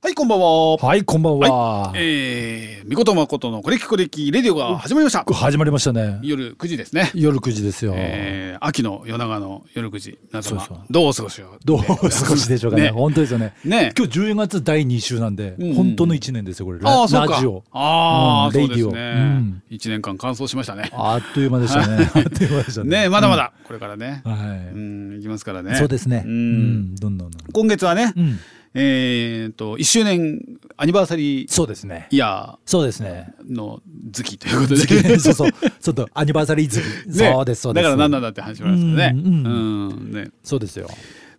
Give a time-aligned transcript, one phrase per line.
[0.00, 0.76] はい、こんばんは。
[0.76, 1.92] はい、こんばんは。
[1.96, 5.24] えー、みことまことのこれきこれきレディオが始まりました。
[5.24, 6.20] 始まりましたね。
[6.22, 7.10] 夜9時ですね。
[7.14, 7.94] 夜9時ですよ。
[7.96, 10.18] えー、秋の夜長の夜9時。
[10.32, 11.58] 皆様そうどうお過ごしよう。
[11.64, 12.84] どうお過ごしでしょうかね。
[12.84, 13.54] ね本当ですよね。
[13.64, 13.92] ね。
[13.98, 16.78] 今日10月第2週なんで、うん本当の1年ですよ、これ。
[16.84, 17.64] ああ、そうかラジオ。。
[17.72, 19.62] ああ、うんレディオうねん。
[19.68, 20.90] 一年間乾燥しましたね。
[20.92, 22.08] あっという間でしたね。
[22.14, 23.02] あっという間でしたね。
[23.02, 24.22] ね、まだまだこれからね。
[24.24, 24.36] は
[24.72, 25.64] うん、いきますからい。
[25.64, 25.74] ね。
[25.74, 26.22] そうですね。
[26.24, 26.94] ううんん。
[26.94, 27.52] どんどんどんどん。
[27.52, 28.38] 今月はね、うん。
[28.74, 30.40] えーと、1周年
[30.76, 32.08] アニバーサリーそうですね。
[32.10, 33.34] イヤそうですね。
[33.42, 33.80] ーの
[34.12, 35.18] 月ということで。
[35.18, 35.52] そうそう。
[35.52, 36.80] ちょっとアニバーサリー月。
[37.08, 37.82] ねそうです、そうです。
[37.84, 39.22] だから何なんだって話もあるんですけどね。
[39.24, 40.88] うんうんねそうですよ。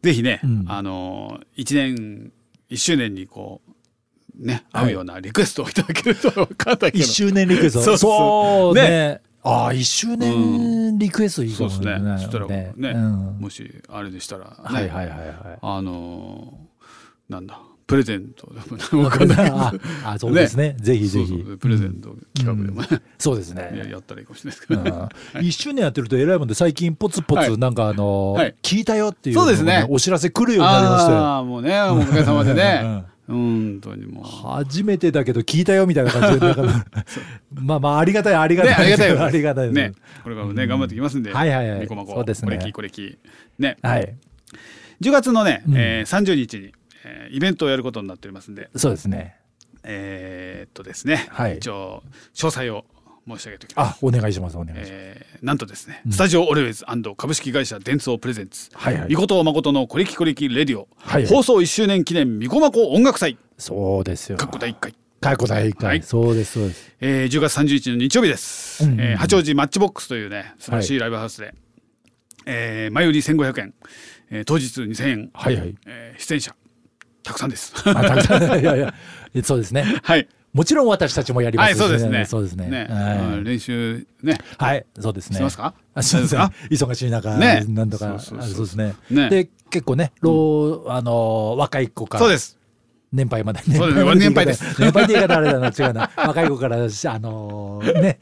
[0.02, 2.32] ぜひね、うんあの1年
[2.70, 3.62] 1周年にこ
[4.40, 7.82] うねはい合うようなリクエストをいただけると分かんないけど1周年リクエスト？
[7.82, 9.22] そうそうねね。
[9.42, 15.30] ああ、1周年リクエストいいかもしれないねそしたらねうんもしあれでしたら、ねはいはいはいはい。
[15.62, 16.69] あのー
[17.30, 18.54] なんだプレゼント。
[18.54, 19.52] でも分かんない。
[19.52, 20.76] ああそうですね。
[20.80, 21.44] ぜひぜひ。
[21.60, 22.72] プレゼント企画で。
[22.72, 23.88] もね、 そうですね。
[23.90, 25.10] やったらいいかもしれないですけど、
[25.42, 27.52] 一周年やってると偉いもんで最近ポツポはい。
[27.52, 28.56] ツなんかあのはい。
[28.62, 29.88] 聞いたよっていうそうですね。
[29.90, 31.14] お知らせ来るようになりまして。
[31.14, 34.24] ああもうねおかげさまでね本当にもう。
[34.24, 36.48] 初めてだけど聞いたよみたいな感じで。
[36.48, 36.86] だから
[37.56, 38.86] まあまあありがたいありがね、たい。
[38.86, 39.24] ありがたいよ。
[39.24, 39.94] ありがたい ね、
[40.24, 41.80] これからもね、頑張っていきますんで、はいはいはい。
[41.80, 42.46] みこまこそうですね。
[42.46, 43.18] これきこれき
[43.58, 44.16] ね、はい。
[45.02, 45.74] 10月のね、うん。
[45.76, 46.72] えー、30日に、
[47.06, 49.36] えーイベントをやることになっておりますんで、そうですね。
[49.84, 51.58] えーっとですね、はい。
[51.58, 52.86] 一応詳細を
[53.28, 53.96] 申し上げておきます。
[53.96, 54.58] あお願いします。
[54.58, 54.92] お願いします。
[54.94, 56.12] えーなんとですね、うん。
[56.12, 59.10] スタジオオレウェイズ株式会社電通プレゼンツ、はいはい。
[59.10, 61.34] みこと誠のこれきこれきレディオ、はいはい。
[61.34, 64.38] 放送1周年記念みこまこ音楽祭、そうですよ。
[64.38, 64.94] 過去第1回。
[65.22, 66.00] 過去第一はい。
[66.00, 66.96] 回そうですそうです。
[67.02, 68.92] えー、10月30日の日曜日です、うん。
[68.92, 71.54] うんうんえー八王子マッチボックスというね素晴らしいライブハウスで、
[72.46, 73.74] えー前売り1500円、
[74.32, 75.76] えー当日2000円、はいはい。
[75.86, 76.56] えー出演者
[77.30, 77.74] たくさんです。
[77.86, 78.44] あたくさん。
[78.60, 78.94] いやいや
[79.44, 79.86] そうですね。
[80.02, 80.28] はい。
[80.52, 82.26] もちろん私たちもやりまはいすそうですね。
[82.26, 82.68] そうですね。
[82.68, 82.88] ね。
[82.90, 83.18] はい。
[83.18, 84.40] うん練習ね。
[84.58, 85.36] はい、そうですね。
[85.36, 85.76] してますか？
[85.94, 86.42] あそうですね。
[86.42, 86.52] あ。
[86.72, 87.66] 忙しい中、ね。
[87.68, 88.96] なんとか、そうですね。
[89.12, 89.30] ね。
[89.30, 92.24] で、結構ね、老、あのー、若い子から。
[92.24, 92.58] そうです。
[93.14, 93.62] 年配まで。
[93.62, 94.16] そうです。
[94.16, 94.64] 年配です。
[94.80, 96.10] 年配って言い方あれだな、違うな。
[96.18, 98.20] 若い子から、あのー、ね、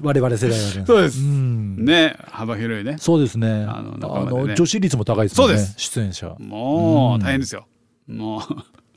[0.00, 0.84] 我々世代はね。
[0.84, 1.20] そうです。
[1.20, 1.84] ん。
[1.84, 2.16] ね。
[2.26, 2.96] 幅広いね。
[2.98, 3.66] そうですね。
[3.68, 5.36] ああのね女子率も高いですね。
[5.36, 5.74] そうです。
[5.76, 6.34] 出演者。
[6.40, 7.20] もううん。
[7.20, 7.66] 大変ですよ
[8.06, 8.42] もう。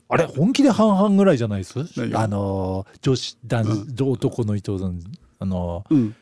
[0.08, 1.80] あれ、本気で半々ぐらいじゃないです？
[2.14, 5.00] あのー、女子、男、男の人さん、
[5.40, 6.14] あのー、うん。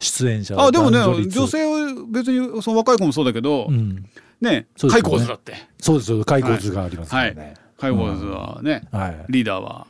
[0.00, 0.60] 出演者。
[0.60, 4.04] あでもね男女性は別にその若い子もそうだけど、うん。
[4.40, 5.02] ねそうですよね。
[5.02, 5.54] カイコーズだって。
[5.80, 7.54] そうです、そうです開口図がありますからね。
[7.76, 9.26] カイコーズはね、はい。
[9.28, 9.88] リーダーは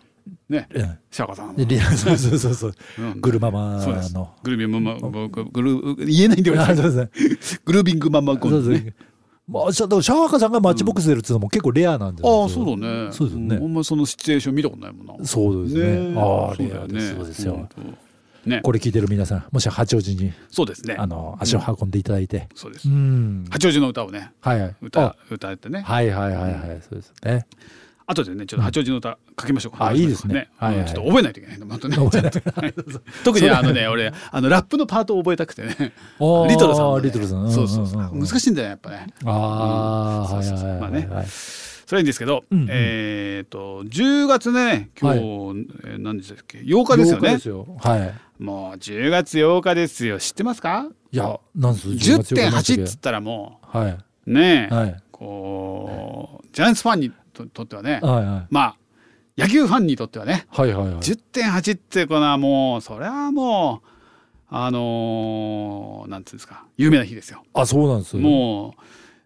[0.48, 0.98] ねうん。
[1.10, 2.74] シャカさんそうそうそうそう。
[2.98, 3.20] うん。
[3.20, 4.34] グルママの。
[4.42, 6.56] グルービングママ僕グル言えないんだよ。
[7.64, 8.92] グルービングママコン。
[9.48, 16.20] まあ、シャシャワカさんがマッチボックス出るっていうのも結構レアなんですああそうだねそうですよねんあんまそのシチュエーション見たことないもんなそうですね。
[16.20, 17.14] ああ、そうだよねレアです。
[17.14, 17.68] そうですよ。
[18.44, 22.48] ねこれ聞いてる皆さん、もし八王子に、そうですねあの、足を運んでいただいて。
[22.54, 23.44] そうですうん。
[23.50, 24.76] 八王子の歌をねはいはい。
[24.82, 26.82] 歌あ歌ってねはいはいはいはい。
[26.82, 27.46] そうですね。
[28.10, 29.76] 後でねちょっと八王子の歌書きましょう。
[29.76, 30.48] かあいいですね。
[30.60, 30.86] うんはいはい。
[30.86, 31.96] ちょっと覚えないといけないまたね。
[33.22, 35.76] 特にあのね俺あのラップのパートを覚えたくてね。
[36.48, 37.02] リトルさんのね。
[37.04, 37.44] リトルさん。
[37.44, 38.16] うんそうそうそううんう。
[38.16, 39.06] ん難しいんだよやっぱね。
[39.26, 40.42] ああ、うん。
[40.42, 40.78] そうそうそう。
[40.80, 41.00] まあね。
[41.00, 41.16] はい。
[41.18, 41.26] はい。
[41.26, 42.66] それはいいんですけど、うんうん。
[42.70, 45.26] えっ、と10月ね今日、はい。
[45.84, 47.66] えー何日だっけ？8日ですよ8日ねですよ。
[47.78, 48.14] はい。
[48.42, 50.18] もう10月8日ですよ。
[50.18, 50.86] 知ってますか？
[51.12, 53.90] いや、なんす？10.8っつったらもはい。
[53.92, 53.98] う
[54.32, 54.96] ねえ、はい。
[55.10, 57.12] こうジャイアンツファンに
[57.46, 58.46] ととってはね、はいはい。
[58.50, 58.76] まあ
[59.36, 60.94] 野球ファンにとってはねはいはいはい。
[60.96, 63.88] 10.8ってこのはもうそれはもう
[64.50, 67.42] あのーなんていうんですか有名な日ですよ。
[67.54, 68.22] あ、そうなんですよ。
[68.22, 68.74] も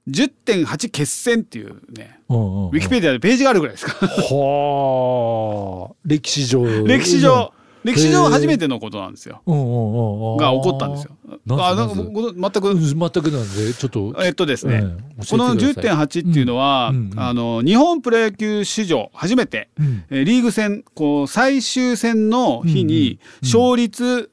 [0.07, 4.07] う10.8決戦っていうねうんうんうん、ウィキペディアでページがあるぐらいですか。
[4.07, 5.95] はあ。
[6.05, 6.65] 歴史上。
[6.85, 7.53] 歴史上
[7.85, 9.43] 歴史上初めてのことなんですよ。
[9.47, 11.17] が起こったんですよ。
[11.51, 12.71] あなんか全く。
[12.71, 12.81] うん。
[12.81, 14.15] 全くなんで、ちょっと。
[14.23, 16.07] えっとですね、ええこの教えてください。
[16.07, 19.71] 10.8っていうのは、あの日本プロ野球史上初めて、
[20.11, 24.31] うリーグ戦こう最終戦の日にうん勝率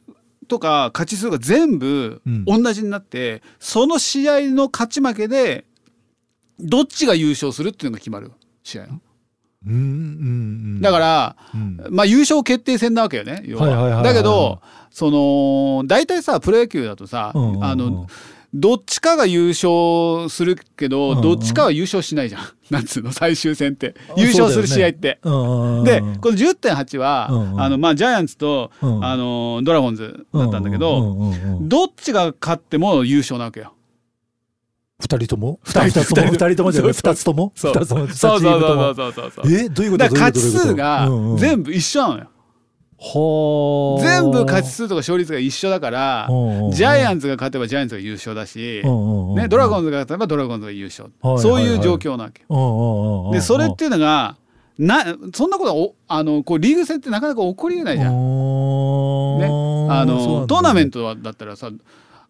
[0.47, 2.45] とか勝ち数が全部うん。
[2.45, 5.65] 同じになって、その試合の勝ち負けで
[6.59, 8.31] どっちが優勝するっていうのが決まる
[8.63, 8.87] 試合
[9.65, 9.83] うんうんう
[10.77, 10.81] ん。
[10.81, 13.67] だから、うん、まあ優勝決定戦なわけよね要は。
[13.67, 14.03] はいはいはいはい。
[14.03, 14.61] だけど
[14.91, 17.63] その大体さプロ野球だとさ、うんうんうん。
[17.63, 18.07] あの
[18.53, 21.21] どっちかが優勝するけど、うんうん。
[21.21, 22.41] どっちかは優勝しないじゃん。
[22.71, 23.95] なんつうの最終戦って。
[24.17, 25.19] 優勝する試合って。
[25.23, 27.61] うんうんうん、でこの10.8は、うんうん。
[27.61, 29.05] あのまあ、ジャイアンツと、うん。
[29.05, 31.69] あのドラゴンズだったんだけど、うんうんうんうん。
[31.69, 33.73] どっちが勝っても優勝なわけよ。
[34.99, 35.59] 二人とも？
[35.63, 36.31] 二人とも。
[36.31, 36.71] 二人とも？
[36.71, 36.93] じゃない。
[36.93, 37.53] 二つとも？
[37.55, 37.73] そう。
[37.73, 37.85] そう。
[37.85, 38.07] そう。
[38.09, 38.39] そう。
[38.39, 38.57] そ
[38.91, 38.95] う。
[38.95, 39.31] そう。
[39.31, 39.51] そう。
[39.51, 39.69] え？
[39.69, 40.03] どういうこと？
[40.03, 41.07] だから勝ち数が
[41.37, 42.29] 全部一緒なのよ、はあ
[44.01, 46.27] 全部勝ち数とか勝率が一緒だから
[46.73, 52.43] ジャイアンンツが勝てばジャイアンツが優勝だし、トね、ドラゴンンズが勝てばドラゴンズが優勝、はいはいそういう状況なわけ。
[52.49, 53.29] よ。
[53.31, 54.35] でそれっていうのが
[54.77, 58.11] なそんなことはおあのこうリーグ戦ってなかなか起こりえないじゃん。
[58.11, 61.71] ね、あのトーナメントトはだったらさ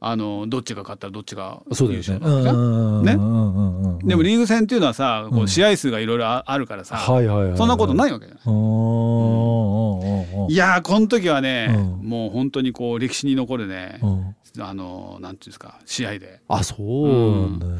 [0.01, 3.04] あのどっちが勝ったらどっちがそうだ優勝なのじゃん。
[3.04, 4.07] ね？
[4.07, 5.44] でもリーグ戦っていうのはさこうん。
[5.44, 8.44] う試合数がいろいろああるからさ、はいはいはいそんなことないいわけじゃない？
[10.54, 12.10] いやーこの時はね、うん。
[12.10, 14.36] もう本当にこう歴史に残るね、うん。
[14.63, 16.40] あのなんていうんですか試合で。
[16.48, 17.78] あそうね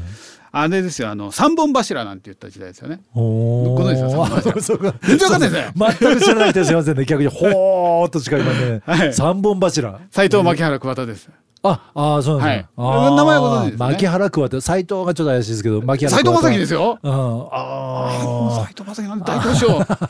[0.52, 3.00] あれですよあの三本柱なんて言った時代ですよね。
[3.14, 4.94] おご存知です か？
[5.06, 5.72] 全然わかんないですね。
[6.00, 7.04] 全く知らない人すいませんね。
[7.04, 8.82] 逆にほーっとしか今ね。
[8.86, 9.14] はい。
[9.14, 10.00] 三本柱。
[10.10, 11.30] 斉藤牧原桑田です。
[11.62, 12.68] ああそうなんですね。
[12.76, 13.16] はい。
[13.16, 13.86] 名前はご存知ですね。
[13.90, 16.98] 牧原桑田斎藤がちょっと怪しいですけど牧原斉藤正樹すですよ。
[17.02, 17.12] うん。
[17.52, 19.52] あ斉藤正樹なんて大投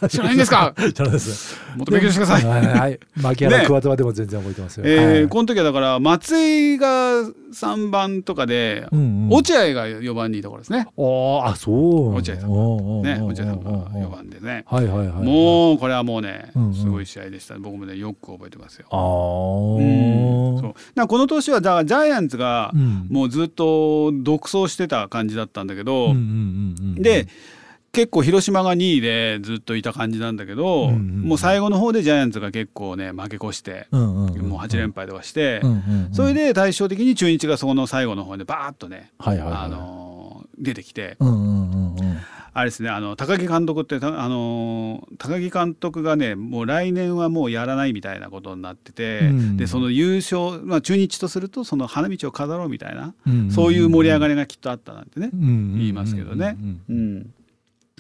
[0.01, 0.75] 手知らないんですか？
[0.77, 1.57] あ 知らないです。
[1.77, 2.45] もっと勉強してください。
[2.45, 3.01] はいはい。
[3.21, 5.29] 牧原桑田はでも全然覚えてますよえーはい。
[5.29, 7.23] この時はだから松井が
[7.53, 9.29] 3番とかで、うんうん。
[9.31, 10.87] 落合が4番にいた頃ですね。
[10.97, 12.15] あーあそう。
[12.15, 14.65] 落合さんんね落合さんが4番でね。
[14.69, 17.55] はいはいはいもうこれはもうねすごい試合でした。
[17.59, 18.87] 僕もねよく覚えてますよ。
[18.91, 20.61] ああうん。
[20.61, 20.69] そう。
[20.69, 23.07] だからこの年はだからジャイアンツがうん。
[23.11, 26.15] もうずっと独走してた感じだったんだけど、
[26.97, 27.27] で
[27.93, 31.21] 結構広島が2位でずっといた感じなんだけど、うんうんうん。
[31.23, 39.57] もう最後の方でジャイアンツが結構ね負け越して、うんうんうんもう8連敗とかして、うんうんうんそれで対照的に中日がそこの最後の方でバーッとね、はいはいはい。
[39.63, 40.11] あのー
[40.63, 41.80] 出てきて、うんうんう
[42.53, 49.57] あれですねあの高木監督ってたあのー高木監督がねもう来年はもうやらないみたいなことになってて、うん。
[49.57, 53.33] でその優勝、まあ、中日とするとその花道を飾ろうみたいな、うん。
[53.33, 56.57] うんそういう盛り上がりがきっとあったなんてね、言言いますけどね。
[56.61, 56.83] うん。
[56.89, 57.35] うん、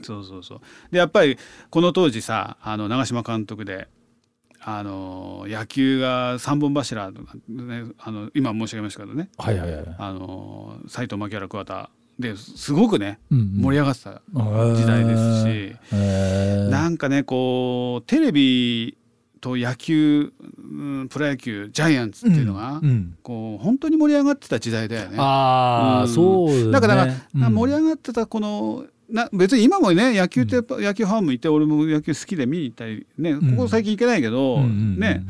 [0.02, 0.60] そうそうそう。
[0.90, 1.38] でやっぱり
[1.68, 3.88] この当時さあの長嶋監督で
[4.62, 9.30] あの野球が三本柱とか、ね、あの今申し上げましたけどね。
[9.38, 14.22] はいはいはいあの斎藤牧原桑田ですごくねうん盛り上がってた
[14.74, 16.68] 時代ですし、えー。
[16.68, 18.96] なんかねこうテレビ
[19.40, 23.16] と野球、うんプロ野球ジャイアンツっていうのが、うんうん。
[23.22, 25.16] こう本当に盛り上がってた時代だよね。
[25.18, 26.08] ああ、うん。
[26.08, 27.54] そうだから、うん。
[27.54, 34.98] 盛り上がってたこのな別に今もね野球ってやっぱ野球ファンもいて俺も野球好きで見に行ったりねここ最近行けないけど、うんうんうん。
[35.00, 35.24] ね。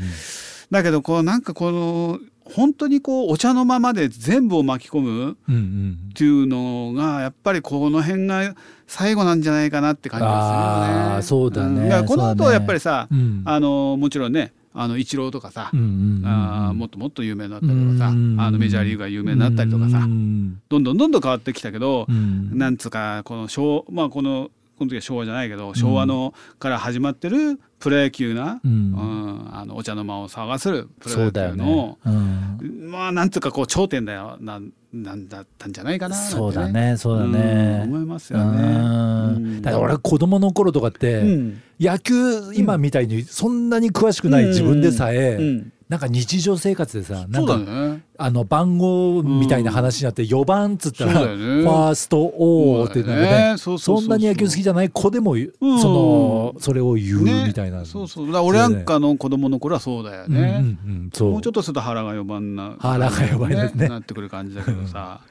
[0.71, 2.19] だけどこうなんかこの
[2.51, 8.55] 本当にこうお茶のままで全部を巻き込むうんうんっていうのがやっぱりこの辺が
[8.87, 11.47] 最後なんじゃないかなって感じがするよね。
[11.47, 11.87] そうだね。
[11.87, 11.89] ん。
[11.89, 13.43] からこの後はやっぱりさ、うん。
[13.45, 15.89] あのもちろんねあのイチローとかさ、うんうんう
[16.21, 22.57] んあーもっともっと有名になったりとかさ、うんあのメジャーリーグが有名になったりとかさ、うんどんどんどんどん変わってきたけど、うん。
[22.57, 24.51] なんつうかこの昭まあこの
[24.81, 32.91] この時は昭和じゃないけど昭和のから始まってるプロ野球な、ううんんあのお茶の間を探するプロ野球の、ね、うん。
[32.91, 37.83] まあなんつうかこう頂点だよなんなんだったんじゃないかなねそうだねそうだね。
[37.85, 39.61] うん思いますよね。
[39.61, 41.63] だから俺子供の頃とかって、うん。
[41.79, 42.15] 野球
[42.55, 48.05] 今みたいにそんなに詳しくない自分でさえ、うんなんか日常生活でさなそんかね。
[48.17, 51.19] あの番号みたいな話になって4番っつったら、ね。
[51.27, 58.31] ファーストオーってなんかねそんなに野球好きじゃない子でも、んそのそれを言うみたいな、そうそう。
[58.31, 60.77] 俺なんかの子供の頃はそうだようんうんね。
[60.87, 61.31] うんそう。
[61.33, 63.89] もうちょっとすると腹が4番な腹が四番ですね。
[63.89, 65.23] なってくる感じだけどさ。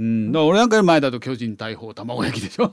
[0.00, 2.70] うん、俺なんかより前だと巨人大砲卵焼きでしょ？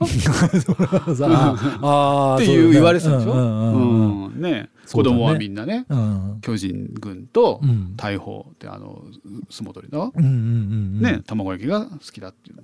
[1.82, 4.70] ああていう言われてたでしょ、うんうんね。
[4.90, 5.84] 子供はみんなね。
[5.90, 6.38] うん。
[6.40, 7.94] 巨人軍とうん。
[7.96, 9.02] 大砲ってあの
[9.50, 12.56] 相撲取りの、うんうんうんね卵焼きが好きだっていう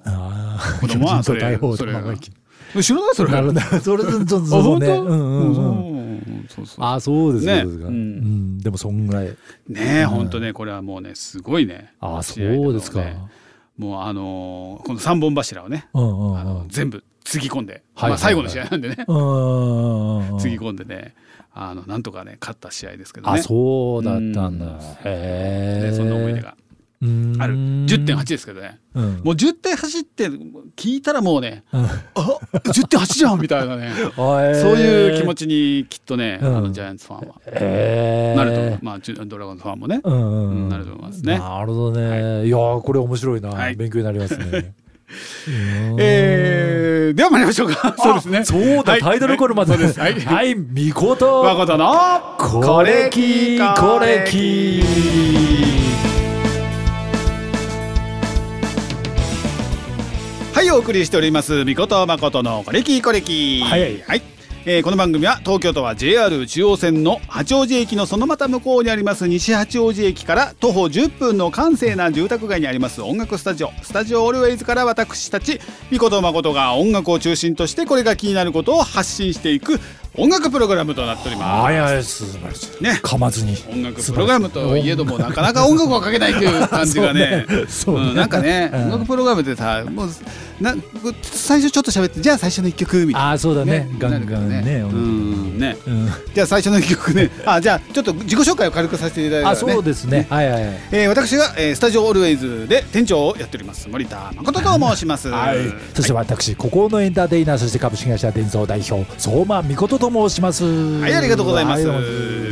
[0.80, 1.40] 子供は それ
[1.76, 1.98] それが。
[2.00, 2.82] 卵焼き。
[2.82, 3.14] 知らない？
[3.14, 3.32] それ。
[3.32, 3.60] なるほど。
[3.80, 4.86] それそうそうあそうね
[6.78, 7.62] ああそうですね。
[7.64, 8.54] そうん。
[8.56, 8.58] ん。
[8.58, 9.26] でもそんぐらい。
[9.26, 9.34] ね
[10.00, 11.92] え本当ねこれはもうねすごいね。
[12.00, 13.18] ああそうですか、ね
[13.76, 19.06] もうあのーこの三本柱をねあの全部つぎ込んで、はいまあ、最後の試合なんでね、 つぎ
[20.58, 21.14] 込んでね
[21.54, 23.38] あのなんとかね勝った試合ですけどね。
[23.38, 24.44] あそうだったんだ。
[24.44, 24.50] うん。
[24.72, 26.56] へえねそんな思い出が
[27.38, 27.54] ある。
[27.54, 28.78] 10.8ですけどね。
[28.94, 29.04] うん。
[29.24, 30.28] もう10.8って
[30.76, 31.84] 聞いたらもうねうん。
[31.84, 31.88] あ
[32.52, 33.92] 10.8じゃんみたいなね。
[34.16, 36.56] そういう気持ちにきっとね、うん。
[36.56, 37.34] あのジャイアンツファンは。
[37.46, 40.68] へえなると思う、まあドラゴンズファンもね、うんうんうん。
[40.68, 41.38] なると思いますね。
[41.38, 43.76] なるほどね、い、やーこれ面白いな、はい。
[43.76, 44.74] 勉強になりますね。
[45.48, 45.96] うん。
[45.98, 47.94] えー、では参りましょうか。
[47.98, 48.44] そうですね。
[48.44, 49.00] そうだ、はい。
[49.00, 50.00] タイトルコールまで、です。
[50.00, 51.94] はい、はい、みこと誠の
[52.38, 55.73] これきこれき
[60.74, 63.62] お送りしておりますみことまことのこれきこれき。
[63.62, 64.02] はい。
[64.02, 64.22] はい
[64.66, 73.70] えーこの番組は東京都は JR 中央線の八王子駅のそのまた向こうにあります西八王子駅から徒歩10分の閑静な住宅街にあります音楽スタジオ。
[73.82, 75.60] スタジオオルウェイズから私たち
[75.92, 79.78] みことまことが音楽を中心としてこれが気になることを発信していく
[80.16, 81.64] 音楽プログラムとなっております。
[81.64, 82.82] はいはい素晴らしい。
[82.82, 83.00] ね。
[83.02, 83.56] 噛まずに。
[83.68, 87.46] 音楽プログラムといえどもなかなか音楽をかけないという感じがね。
[87.68, 88.14] そうね。
[88.14, 88.82] なんかね、うん。
[88.84, 90.08] 音楽プログラムでさもう
[90.60, 90.74] な
[91.22, 93.28] 最初ちょっと喋ってじゃあ最初の一曲みたいな。
[93.30, 93.88] ああそうだね。
[93.98, 94.62] ガンガンね。
[94.62, 94.74] ね。
[94.82, 95.58] うん。
[95.58, 95.76] ね。
[95.84, 96.08] うん。
[96.32, 97.30] じゃあ最初の一曲ね。
[97.44, 100.28] あじゃあちょっと自己紹介を軽くさせていただいたらあねそうですね。
[100.30, 100.80] はいはいはい。
[100.92, 103.88] えー私が、えースタジオオルウェイズで店長をやっております。
[103.88, 105.28] 森田誠と申します。
[105.28, 105.56] はい、
[105.92, 110.64] そして私、孤高のエンターテイナー、そして株式会社伝送代表、相馬美琴と申します。
[110.64, 111.86] はい、ありがとうございます。
[111.86, 111.94] は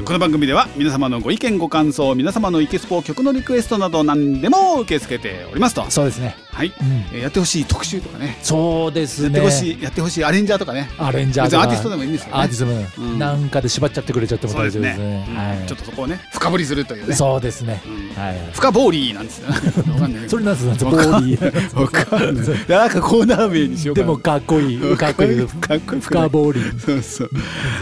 [0.05, 5.89] この番組では皆様のご意見ご感想、皆様のイケスポ曲のリクエストなど何でも受け付けておりますと。
[5.91, 6.37] そうですね。
[6.53, 8.37] はい、うんえーやってほしい特集とかね。
[8.43, 9.39] そうですね。
[9.39, 10.91] やってほしい、やってほしいアレンジャーとかね。
[10.99, 12.33] アレンジャーとか別にアーティストでもいいんですよね。
[12.35, 14.97] アーティストも、うんなんかで縛っちゃってくれちゃってもそうですね。
[14.97, 15.27] ね。
[15.37, 15.59] はい。
[15.61, 17.15] うんちょっとそこをね、深掘りするというね。
[17.15, 17.83] そうですね。
[17.87, 18.37] うんはい。
[18.53, 19.49] 深ボーリーなんですよ。
[19.95, 21.81] わかんないそれなんですかんーリー。
[21.81, 22.47] わかんない。
[22.69, 23.97] なんかコーナー名にしよう。
[23.97, 24.97] でもかっこいい。
[24.97, 25.47] かっこいい。
[25.47, 26.01] かっこいい。
[26.01, 26.81] 深ボーリー。
[26.81, 27.31] そうそう。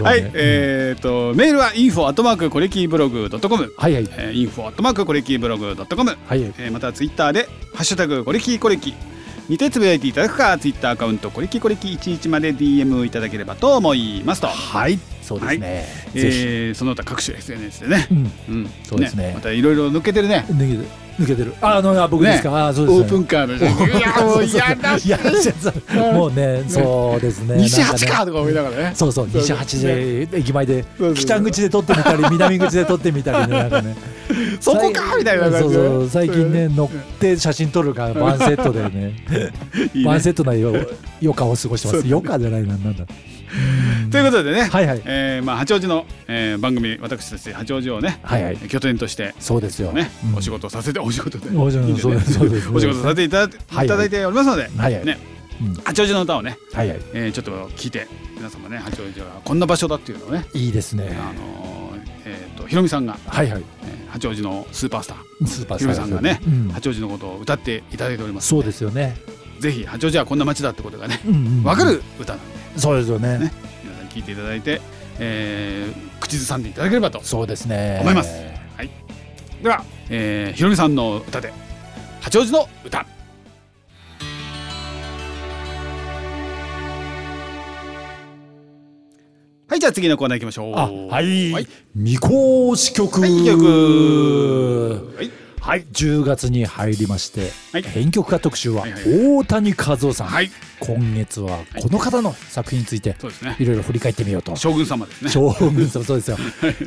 [0.02, 3.72] はい、えっとメールは info アットマークコレキーブログドットコム。
[3.76, 4.08] はいはい。
[4.12, 6.10] えー、info アットマークコレキーブログドットコム。
[6.10, 6.54] はいはい。
[6.58, 8.94] えーまたツイッターで「ハッシュタグコレキコレキ」
[9.48, 14.98] にてつぶやいていただくかツイッターアカウントコレキコレキ11まで DM いただければと思いますと、はい。
[15.30, 15.86] そうですね。
[16.12, 18.14] ぜえーその他各種 SNS でねひ。
[18.14, 18.32] う、ん。
[18.48, 20.86] うんそうですねまたいろいろ抜けてるね抜けてる。
[21.20, 21.52] 抜けてる。
[21.60, 22.50] ああの、あ僕ですか？
[22.50, 23.04] ああ、そうですね。
[23.04, 25.70] オープンカーのいやもう嫌だいやそ
[26.10, 27.56] うもうね、そうですね。
[27.58, 30.84] 西八かとか思いながらねそうそう、西八で駅前で
[31.14, 33.94] 北口で撮ってみたり、南口で撮ってみたりね、なんかね。
[34.60, 39.14] そこかみたいな感じでそうそう、最近ね、乗って写真撮るがワンセットでね、
[40.06, 42.06] ワンセットなよ余暇を過ごしてます。
[42.06, 43.04] 余暇じゃないな、なんだ。
[44.10, 45.02] ということでね、はいはい。
[45.04, 48.56] えーまあ、八王子の、えー番組私たち八王子をね、はいはい。
[48.56, 49.92] 拠点としてそうですよ。
[49.92, 55.18] ね、うんお仕事をさせてお仕事で お仕事させていただ,、はいい、ただいておりますので、はいはいね
[55.62, 57.00] うん八王子の歌をね、はいはい。
[57.12, 61.16] えーちょっと聞いて皆様ね八王子がこんな場所だっていうのをね、いいですね。
[61.20, 63.62] あのーえー、とひろみさんが、はいはい。
[63.84, 69.16] えー八王子のスーパースタースーパーひろみさんがね、うん八王子のことを歌っていただいておりますそうですよね。
[69.60, 72.42] ぜひ八王子はこんな街だってことがねう分かる歌なん
[72.74, 73.52] でそうですよね
[74.10, 74.80] 聞いていただいて、
[75.18, 77.98] えー口ずさんでいただければとそうですね。
[78.02, 78.30] 思います。
[79.62, 81.52] では、えー、ひろみさんの歌で
[82.20, 83.06] 八王子の歌。
[89.68, 90.74] はいじゃあ次のコーナー行きましょう。
[90.76, 91.52] あ、はい。
[91.52, 91.68] はい。
[91.94, 93.20] 未公式曲。
[93.20, 95.14] はい曲。
[95.16, 97.82] はいはい、10月に入りまして、はい。
[97.82, 100.50] 編曲家特集ははいはい大谷和夫さん、はい。
[100.80, 103.14] 今月はこの方の作品について
[103.58, 103.66] い。
[103.66, 104.56] ろいろ振り返ってみようと。
[104.56, 105.30] 将軍様ですね。
[105.30, 106.38] 将軍さんそうですよ。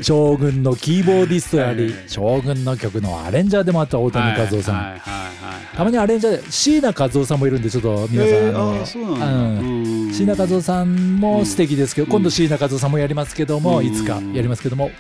[0.01, 1.93] 将軍のキーボーディストやり、はい。
[2.07, 5.33] 将軍の曲のアレンジャーでもあった大谷和夫さん、はいはいはいはい
[5.75, 12.11] たまにアレンジャーで椎名和夫さんもいるんでちょっと皆さん、えーあの椎名和夫さんも素敵ですけど、うん。
[12.11, 14.91] 今度椎名和夫さんもやりますけども、うんいつかやりますけども、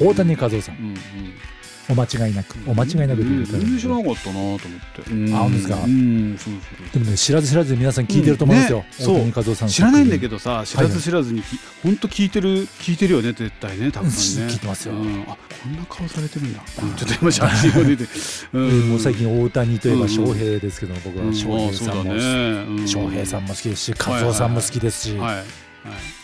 [0.00, 0.08] うん。
[0.08, 0.94] 大谷和夫さん
[1.88, 5.34] お間違いなくお間違いなく全然知らなかったなと思って。
[5.34, 5.76] あ本当ですか？
[5.84, 9.06] うんそうそうでもね知らず知らずで皆さん聞いてると思うんですよ、うん。
[9.06, 14.14] ね大谷和夫さんの知らないんだけどどさ知らず知らずにき本当聞いてる聞いてるよね絶対ね多分ね。
[14.14, 14.94] 聞いてますよ。
[14.94, 15.22] うん。
[15.28, 16.60] あこんな顔されてるんだ。
[16.82, 18.04] うんちょっと今写真が出て。
[18.52, 18.88] うん。
[18.90, 22.14] もう最近大谷といえうんば翔平ですけど僕は翔平さんも、
[22.80, 25.44] も翔平さんも好きですし和夫さんも好きですし、はいはい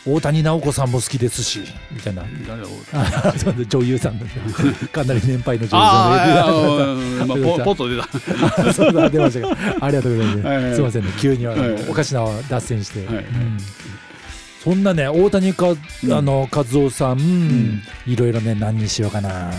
[0.05, 1.61] 大谷直子さんも好きですし
[1.93, 2.25] みたいな。
[3.69, 4.19] 女優さん
[4.93, 6.33] かなり年配の女優さんああで
[7.23, 9.49] あまあ ポポッと出たそうだ出ました。
[9.49, 10.75] かありがとうございます、はいはい。
[10.75, 13.25] すみませんね急にはいおかしな脱線して、はいはい。
[13.25, 13.59] うん。
[14.63, 15.77] そんなね大谷か、う
[16.07, 16.13] ん。
[16.13, 17.83] あの和夫さん、ん。
[18.07, 19.55] いろいろね何にしようかな、うん。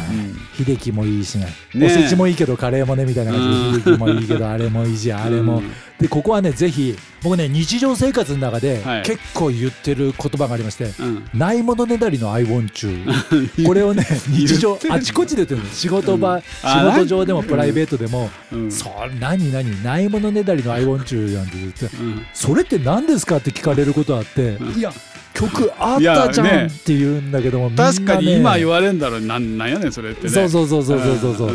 [0.65, 1.47] 秀樹もいいしね。
[1.73, 3.97] ねおせちもいいけどカレーもねみたいな感じでうん。
[3.97, 9.01] 秀樹もいいけどあれもいいしあれも、うんでここはねぜひ僕ね日常生活の中ではい。
[9.03, 11.29] 結構言ってる言葉がありまして、うん。
[11.33, 13.05] ないものねだりの I want to
[13.65, 15.69] これをね日常あちこちで言ってるの。
[15.73, 16.41] 仕事場、うん。
[16.41, 18.71] 仕あ事上でもプライベートでも、うん。
[18.71, 22.25] そ何何ないものねだりの I want to なんて言ってうん。
[22.33, 24.79] それって何ですかって聞かれることあって、うん。
[24.79, 24.91] いや
[25.33, 27.75] 曲あったじゃんって言うんだけども、ね。
[27.75, 30.29] 確かに今言われるんだろうなんなんやねんそれってね。
[30.29, 31.51] そうそうそうそうそうそう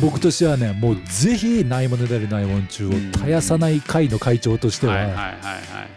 [0.00, 5.34] 僕としてはねもうぜひないものねだりの I want to を絶やさない会の会長としては、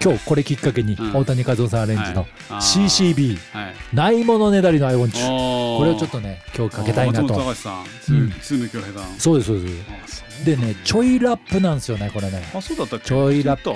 [0.04, 1.16] 今日これきっかけに、うん。
[1.16, 3.74] 大谷和夫さんアレンジの CCB はい。
[3.96, 7.34] ないものねだりの I want you おこれをちょっとね今日かけたいなと。
[7.34, 9.68] そうですそうで
[10.08, 12.44] すでねちょいラップなんですよねこれね。
[12.54, 13.06] あそうだったっけ？
[13.08, 13.70] ちょいラップ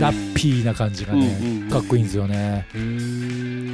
[0.00, 1.66] ラッピーな感じがうんうんうん。
[1.66, 2.66] ねかっこいいんですよね。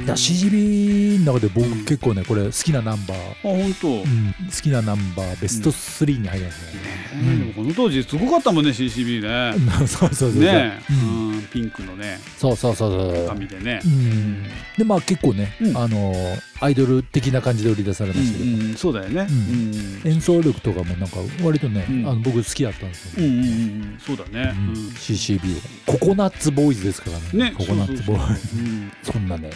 [0.05, 3.87] だ CGB の中で僕うん結構ねこれ好きなナンバー、あ本当。
[3.87, 4.03] ね
[4.41, 6.81] うん、好きなナンバーベスト3に入りますね、
[7.13, 9.59] えでもこの当時すごかったもんね CCB ね。
[9.85, 10.47] そうそうそうそう、ね。
[10.89, 11.29] え、うん。
[11.33, 12.19] うん、ピンクのね。
[12.37, 13.27] そうそうそうそう。
[13.27, 13.79] 紙でね。
[13.85, 13.87] う。
[13.87, 14.43] ん。
[14.77, 15.77] でまあ結構ね、うん。
[15.77, 16.13] あの
[16.61, 19.27] アイドル的な感じで売り出されましたけど、うんうんそうだよね。
[19.29, 19.71] ううん。
[19.71, 22.07] ん演奏力とかもなんか割とね、うん。
[22.07, 23.99] あの僕好きだったんですよ、うんうんうん。
[23.99, 24.53] そうだね。
[24.55, 24.73] うん。
[24.93, 27.51] CCB をココナッツボーイズですからね。
[27.51, 29.11] ねココナッツボーイズ。
[29.11, 29.27] そん。
[29.27, 29.49] なね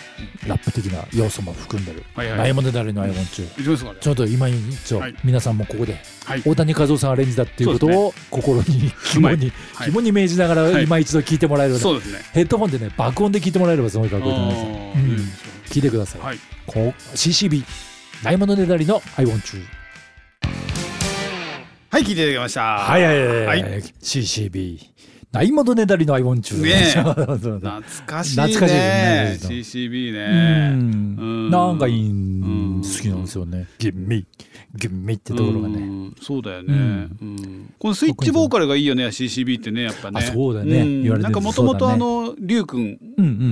[0.47, 2.03] ラップ的な要素も含んでる。
[2.15, 2.37] はいはい。
[2.39, 3.43] ダイヤモンドダレのアイモン中。
[3.99, 5.15] ちょっと今一応、はい。
[5.23, 5.95] 皆さんもここで
[6.25, 6.41] はい。
[6.43, 9.51] 大谷和夫さんアレンジだっていうことを心に 肝に。
[9.73, 10.73] はい肝に銘じながはい。
[10.73, 11.83] ら今一度聞いてもらえるような。
[11.83, 12.19] そうですね。
[12.33, 15.55] ヘッドホンでね爆音で聞いてもらえればすごいかっこいいと思いますあうん。
[15.69, 17.63] 聞いてください、CCB
[18.23, 19.63] ダイヤモンドネダリの I want you
[21.91, 22.61] はい聞いていただきました。
[22.61, 23.59] はいはいはい、ははい。
[23.59, 23.63] い、
[24.01, 24.79] CCB
[25.31, 26.91] ダイヤモンドネダリの I want you ねえ。
[26.91, 27.59] そうそうそう。
[27.59, 28.47] 懐かしいね。
[28.47, 29.37] 懐かしいね。
[29.41, 30.69] CCB うね。
[30.69, 30.71] ん。
[30.71, 31.49] うん。
[31.49, 32.64] なんかいいうんん
[32.97, 33.67] 好きなんですよね。
[33.79, 34.25] ギンミ
[34.75, 35.75] ギンミってところがね。
[35.77, 37.07] うんそうだよね、
[37.79, 40.21] このスイッチボーカルがいいよね CCB ってねやっぱね。
[40.21, 40.83] あそうだね。
[40.83, 41.03] ん。
[41.03, 42.99] 言われてるなんかもともとあのリュウ君。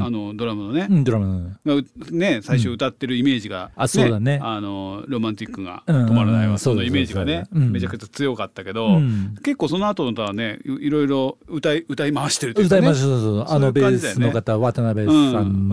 [0.01, 0.87] あのドラムのね。
[0.89, 1.57] う、んドラム。
[1.65, 4.39] がうね最初歌ってるイメージが、あそうだね。
[4.41, 9.35] あのロマンティックが止まらないそのイメージがね、めちゃくちゃ強かったけど、うん。
[9.43, 12.79] 結構その後の歌はねいいろいろ歌い歌い回してるというかね。
[12.79, 15.67] 歌いましたそうそうあのベースの方渡辺さん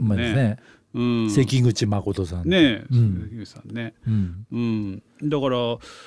[0.00, 0.58] もですね。
[0.94, 2.48] うん、関口誠さん。
[2.48, 3.28] ねえ、うん。
[3.30, 3.94] 鈴木さんね。
[4.06, 4.10] う
[4.56, 5.02] ん。
[5.24, 5.56] うん、だから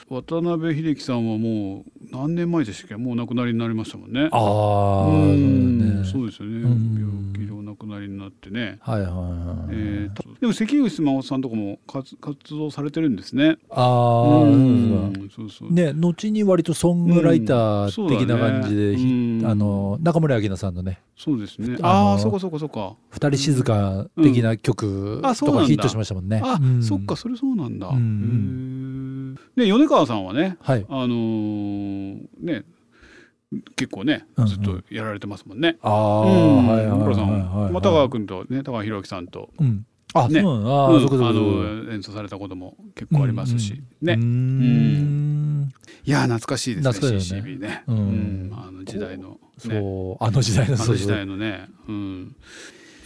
[0.10, 2.96] 渡辺秀樹さんはもう何年前でしたっけ？
[2.96, 4.30] もうお亡くなりになりましたもんね。
[4.32, 6.04] ああ、ね。
[6.06, 6.96] そうですよね、うん
[7.38, 8.78] 病気でお亡くなりになってね。
[8.82, 9.18] はいはいはい。
[9.72, 13.58] えーとでも関口真帆さんとかも活活動されてるんですね。
[13.70, 15.74] ああ、ううんんそうそう。
[15.74, 21.78] ね、後に割とソングライター的な感じで、うんねうんあの中森明菜さんのねそうですね。
[21.82, 22.96] あのあそうかそうかそうか。
[23.10, 26.42] 「二人静か」的な曲とかヒットしましたもんね。
[26.44, 27.88] あ、うんそっかそれそうなんだ。
[27.88, 28.87] うん
[29.56, 30.86] で米川さんはね、はい。
[30.90, 32.64] あのーね
[33.78, 34.50] 結構ねうんうん。
[34.50, 35.78] ずっとやられてますもんね。
[35.82, 36.68] ああ、うん。
[36.68, 37.72] はいはいはいはいはい。
[37.72, 39.86] まあ田川君とね田川博之さんと、うん。
[40.14, 40.42] あ、ね。
[40.42, 41.02] そううん。
[41.02, 41.28] そこそこそこ。
[41.30, 45.74] あの演奏されたことも結構ありますし、ね、うーん。
[46.06, 47.50] いやー懐かしいですね懐かしいよね。
[47.50, 47.98] CCB ね、うん。
[47.98, 48.52] うん。
[48.54, 52.36] あの時代の、ね、そう、あの時代のあの時代のね、うん、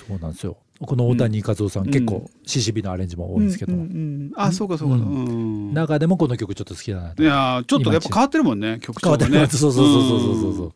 [0.07, 0.57] そうなんですよ。
[0.85, 1.91] この大谷和夫さん、うん。
[1.91, 4.31] 結構 CCB のアレンジも多いんですけど、うんうんうん。
[4.35, 5.73] あそうかそうか、ううん。
[5.73, 7.23] 中でもこの曲ちょっと好きだなと。
[7.23, 10.55] いやーちょっとやっぱ変わってるもんね曲変わってる調がねそうそうそうそうそう。
[10.55, 10.73] そ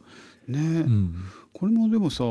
[0.47, 1.15] うね、うん。
[1.53, 2.23] これもでもさ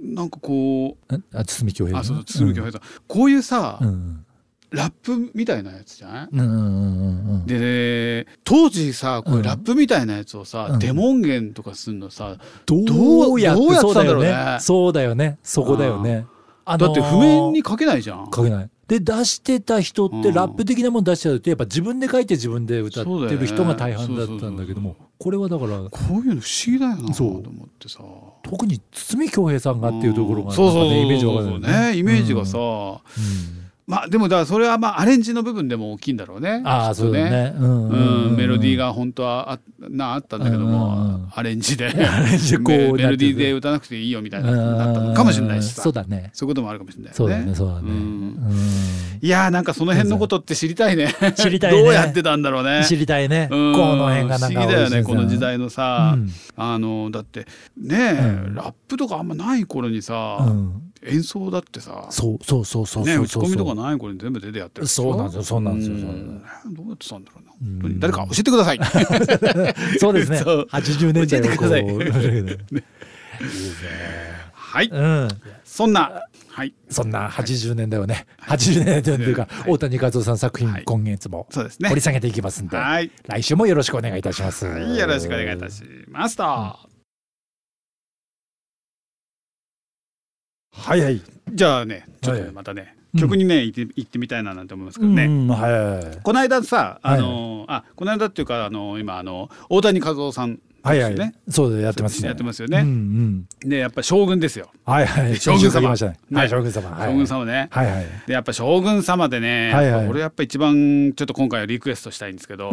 [0.00, 4.26] なんかこんあ堤恭平うあそう鈴木恭平さん、こういうさ、うん。
[4.70, 7.46] ラップみたいなやつじゃない、うんうんうんうん。
[7.46, 9.44] で当時さこういううん。
[9.44, 10.78] ラップみたいなやつをさ、うん。
[10.78, 12.36] デモ音源とかするのさ
[12.66, 14.30] どうやってどうやってそうだよたんだろうね。
[14.30, 14.58] ね。
[14.60, 15.38] そうだよね。
[15.42, 16.26] そこだよね。
[16.64, 18.30] あのーだって譜面に書けないじゃん。
[18.34, 18.70] 書けない。
[18.88, 20.34] で出してた人ってうん。
[20.34, 28.00] ラップ的なもの出しちゃうとやっぱ自分で書いて自分で歌ってる人が大半だったんだけどもこれはだからこういうの不思議だよなとそう思ってさ。
[28.42, 36.62] 特に堤恭平さんがっていうところがそうそうそうイメージがわかるよねイメージがさ、うんまあでもだからそれはまあアレンジの部分でも大きいんだろうね。
[36.64, 37.54] ああそうだね。
[37.58, 46.30] うんうん、メロディーがが本当はあなあったんだけども、アレンジでアレンジでこうメメロディーで歌わなくていいよみたいななったのかもしれないしさそうだね。
[46.32, 47.14] そういうこともあるかもしれない。
[47.14, 47.92] そうだねそうだね。
[49.20, 51.14] いやーなんかその辺のことって知りたいね。
[51.36, 52.84] 知りたいねどうやってたんだろうね。
[52.86, 53.48] 知りたいね。
[53.50, 58.14] こうんの辺がなんか不思議だよねこの時代代のさ、うんあのだってね
[58.54, 62.06] ラップとかあんまない頃にさ、うん演奏だってさ。
[62.10, 63.42] そうそうそうそうねそうそう。
[63.44, 63.98] 打ち込みとかない？
[63.98, 67.52] 頃に全部手でやってるそうなんですよそうなんですよどうやってたんだろうな。
[67.98, 68.80] 誰か教えてください。
[69.98, 70.38] そうですね。
[70.38, 70.68] そう。
[70.70, 72.82] 80年代をこ教えてう。
[74.54, 74.88] はい。
[74.88, 75.28] うん。
[75.64, 76.22] そんな。
[76.48, 76.74] はい。
[76.90, 79.70] そんな80年代をね、80年代というか、はい。
[79.70, 80.84] 大谷和夫さん作品、はい。
[80.84, 81.88] 今月もそうですね。
[81.88, 83.10] 掘り下げていきますんで、はい。
[83.26, 84.66] 来週もよろしくお願いいたします。
[84.66, 84.98] はい。
[84.98, 86.78] よろしくお願いいたしますと、
[90.72, 91.20] はいはい。
[91.52, 96.18] じゃあねちょっとまたね、うん曲にね行って行ってみたいななんて思いますけどね、うん、はい。
[96.22, 101.34] この間さあの、あこの間っていうかあの今あの大谷和夫さんはいはい、ね。
[101.48, 102.28] そうやってますね。
[102.28, 105.36] やってますようんうね、ん、でやっぱ将軍ですよ、はいはい。
[105.36, 105.94] 将軍様。
[105.94, 106.16] ね。
[106.30, 106.38] ね。
[106.38, 106.90] はい将軍様。
[106.90, 107.10] はい。
[107.10, 107.68] 将軍様ね。
[107.70, 108.06] はいはい。
[108.26, 110.08] でやっぱ将軍様でね、はいはい。
[110.08, 112.72] 俺やっぱ一番ちょっと今回はリクエストしたいんですけど、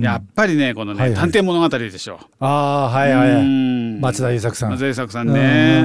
[0.00, 2.20] やっぱりねこのね、探偵物語でしょ。
[2.40, 4.70] ああはいはい松田優作さん。
[4.70, 5.84] 松田優作さんね、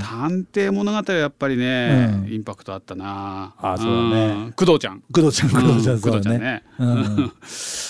[0.00, 2.32] 探偵物語はやっぱりね、うん。
[2.32, 3.54] インパクトあったな。
[3.58, 4.46] あそうだね。
[4.46, 4.52] ん。
[4.52, 5.02] 工藤ちゃん。
[5.12, 6.38] 工藤ちゃん工藤ちゃんそうだね。
[6.38, 6.62] ね。
[6.78, 7.32] うん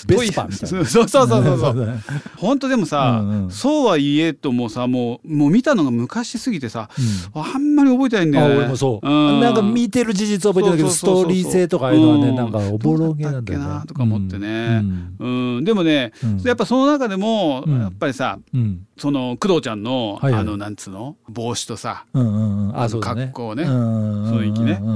[0.07, 0.77] ベスパみたいな。
[0.77, 1.43] そうそうそうそう。
[1.57, 1.99] そう
[2.37, 3.51] 本当でもさ、うんうん。
[3.51, 6.89] そうはいえともさもうもう見たのが昔すぎてさ、
[7.33, 8.55] あんまり覚えてないんだあよね。
[8.57, 9.39] 俺もそう、ん。
[9.41, 12.35] なんか見てる事実は覚えてるけどストーリー性とかああいうのはね、うん。
[12.35, 13.65] なんかおぼろげなんだよね。
[13.65, 14.81] なとか思ってね。
[15.19, 15.55] うん。
[15.57, 16.41] うん、でもね、うん。
[16.41, 17.81] やっぱその中でも、うん。
[17.81, 18.85] やっぱりさうん。
[18.97, 20.41] その工藤ちゃんの、はいはい。
[20.41, 21.17] あのなんつうの？
[21.29, 22.79] 帽子とさうんうんうん。
[22.79, 23.25] あそうだね。
[23.27, 24.79] 格好ねうん雰囲気ね。
[24.81, 24.91] うんう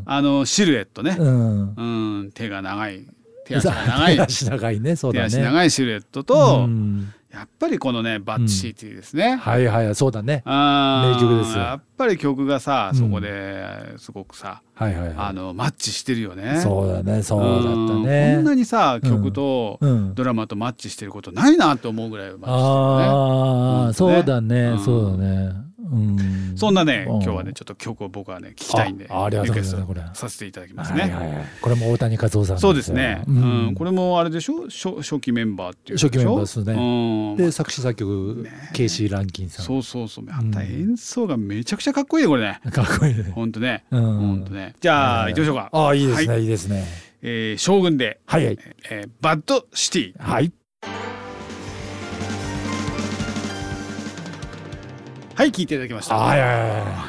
[0.00, 1.74] んあのシルエットね、うん。
[1.74, 2.30] うん。
[2.32, 3.06] 手が長い。
[3.46, 4.16] 手足が長い。
[4.16, 4.96] 手足長いね。
[4.96, 5.26] そう手だね。
[5.28, 9.36] 足長いシルエットと、うんやっぱりこのねバッチシーティーですね。
[9.36, 10.42] はいはいそうだね。
[10.44, 11.62] 名曲ですよ。
[11.62, 12.98] やっぱり曲がさうん。
[12.98, 16.58] そこですごくさ、はいはいはあのマッチしてるよね。
[16.58, 20.14] いそうだねそうだったうんこんねなにさ曲とうん。
[20.14, 23.04] ドラマとマッチしてることないなって思うぐらいマッチしてるよね。
[23.86, 24.78] ああそうだねうん。
[24.84, 25.52] そうだね。
[25.71, 26.52] うん。
[26.56, 27.22] そんなねうん。
[27.22, 31.14] 今日はねちょっと曲を僕はね聞きたいんであありがとうございますさせていただきますはいね。
[31.14, 31.44] はいはい。
[31.60, 33.22] これも大谷和夫さんそうですね。
[33.26, 33.66] ううん。
[33.70, 34.68] んこれもあれでしょ？
[34.68, 36.72] 初初期メンバーっていう初期メンバーですね。
[36.72, 37.36] うん。
[37.36, 39.66] で作詞作曲ケイシー・ランキンさん。
[39.66, 40.24] そうそうそう。
[40.24, 40.50] まうん。
[40.50, 42.60] た演奏がめちゃくちゃかっこいいねこれね。
[42.70, 43.24] かっこいいね。
[43.34, 43.84] 本当ね。
[43.90, 44.02] うん。
[44.02, 44.74] 本当ね。
[44.80, 45.68] じゃあ行きましょうか。
[45.72, 46.84] ああいいですはねいいですね。
[47.22, 48.58] えー将軍で、はいはい。
[48.90, 50.12] えーバッドシティ。
[50.18, 50.52] はい
[55.42, 56.14] はい聞いていただきました。
[56.16, 56.62] はいはいはい。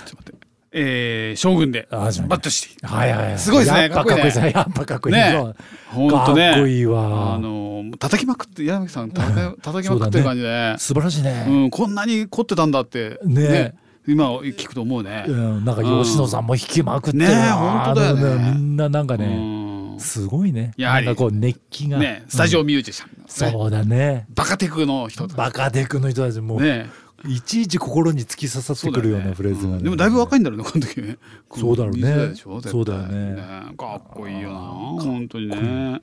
[0.09, 0.47] ちょっと待って。
[0.71, 2.87] えー将軍でバッドシティ。
[2.87, 3.37] はいはいはい。
[3.37, 3.89] すごいですね。
[3.89, 4.51] かっこいいですね。
[4.55, 5.15] やっぱかっこいい。
[5.15, 5.53] ね。
[5.91, 6.51] 本当ね。
[6.53, 7.35] かっこいいわ。
[7.35, 11.45] あのー叩きまくって柳さん 叩きまくってる感じで、素晴らしいね。
[11.47, 13.19] うんこんなに凝ってたんだって。
[13.23, 13.75] ね。
[14.07, 15.25] 今聞くと思うね。
[15.27, 17.27] うんなんか吉野さんも弾きまくってる。
[17.27, 18.51] ねな本当だよね。
[18.55, 19.99] みんななんかうねん。
[19.99, 20.71] すごいね。
[20.75, 21.15] やはり。
[21.15, 21.99] こう熱気が。
[21.99, 22.23] ね。
[22.27, 24.25] スタジオうんミュージシャンそうだね。
[24.33, 26.89] バカテクの人バカデクの人たちもね
[27.25, 29.83] いちいち心に突き刺さってくるようなフレーズがね。
[29.83, 31.01] でもだいぶ若いんだろうねこの時。
[31.01, 31.17] ね
[31.55, 32.01] そうだろうね。
[32.01, 33.75] 20代でしょ絶対そうだよね。
[33.77, 36.01] かっこいいよな本当にね。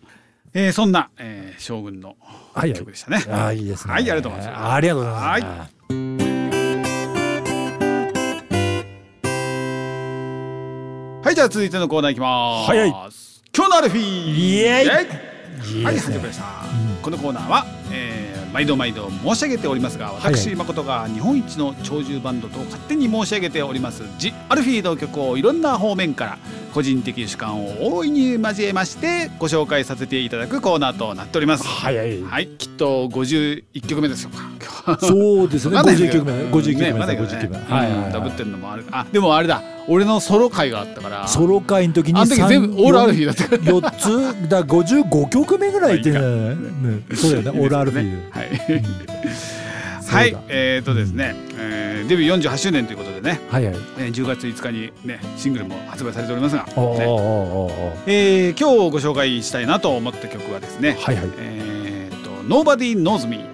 [0.54, 2.16] えーそんな、えー将軍の
[2.54, 3.22] はいはい曲でしたね。
[3.28, 3.92] ああいいですね。
[3.92, 4.72] はいありがとうございます。
[4.72, 6.00] ありがとうございます。
[11.22, 11.34] はい。
[11.34, 12.68] じゃあ続いてのコーナーいきます。
[12.70, 12.90] はいはい。
[13.54, 14.34] 今日のアルフィー。
[14.34, 16.16] イエイはい始いいですね。
[16.16, 16.44] まりました、
[17.02, 20.56] このコーナーは、えー毎度毎度申し上げておりますが私、はい。
[20.56, 26.38] 誠が日本一の長寿バンドと勝手に申し上げております「ジ・アルフィーの曲をいろんな方面から
[26.74, 31.64] 個人的主観を大いに交えましてご紹介させていただくコーナーとなっております。
[31.64, 31.96] はい。
[31.96, 32.22] はい。
[32.22, 34.49] はい、きっと51曲目でしょうか。
[35.00, 35.76] そうですね。
[35.76, 36.24] わかんないけど。
[36.24, 38.84] 51曲目51曲目ねまだけど50ね曲目はいダブってるのもある。
[38.90, 39.62] あでもあれだ。
[39.88, 41.26] 俺のソロ回があったから。
[41.26, 43.62] ソロ会の時にあの時全部オールアルフィーだったから。
[43.62, 43.90] 4
[44.44, 46.18] つだ55曲目ぐらいってね。
[47.14, 47.60] そうだよね。
[47.60, 48.30] オールアルフィー。
[48.30, 48.84] はい、うん。
[50.06, 50.36] はい。
[50.48, 53.74] えー、とですね、えーデビュー48周年ということでね、はいはい。
[53.98, 56.66] えー10月5日にねシングルも発売されておりますが、
[58.06, 61.28] えー今日ご紹介したいなと思った曲はですね、はいはい。
[61.38, 63.44] えー、と「Nobody Knows Me」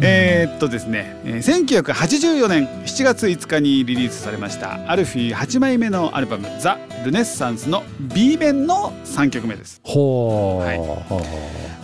[0.00, 9.80] えーっとですね、えー1984年7月5日にリリースされましたアルフィー8枚目のアルバム「ザ・ルネッサンス」の B 面の3曲目です。
[9.84, 10.80] ほーはい。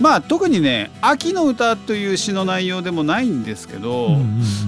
[0.01, 4.21] まあ特にね「秋の歌」という詩の内容でもないんですけど、うんうん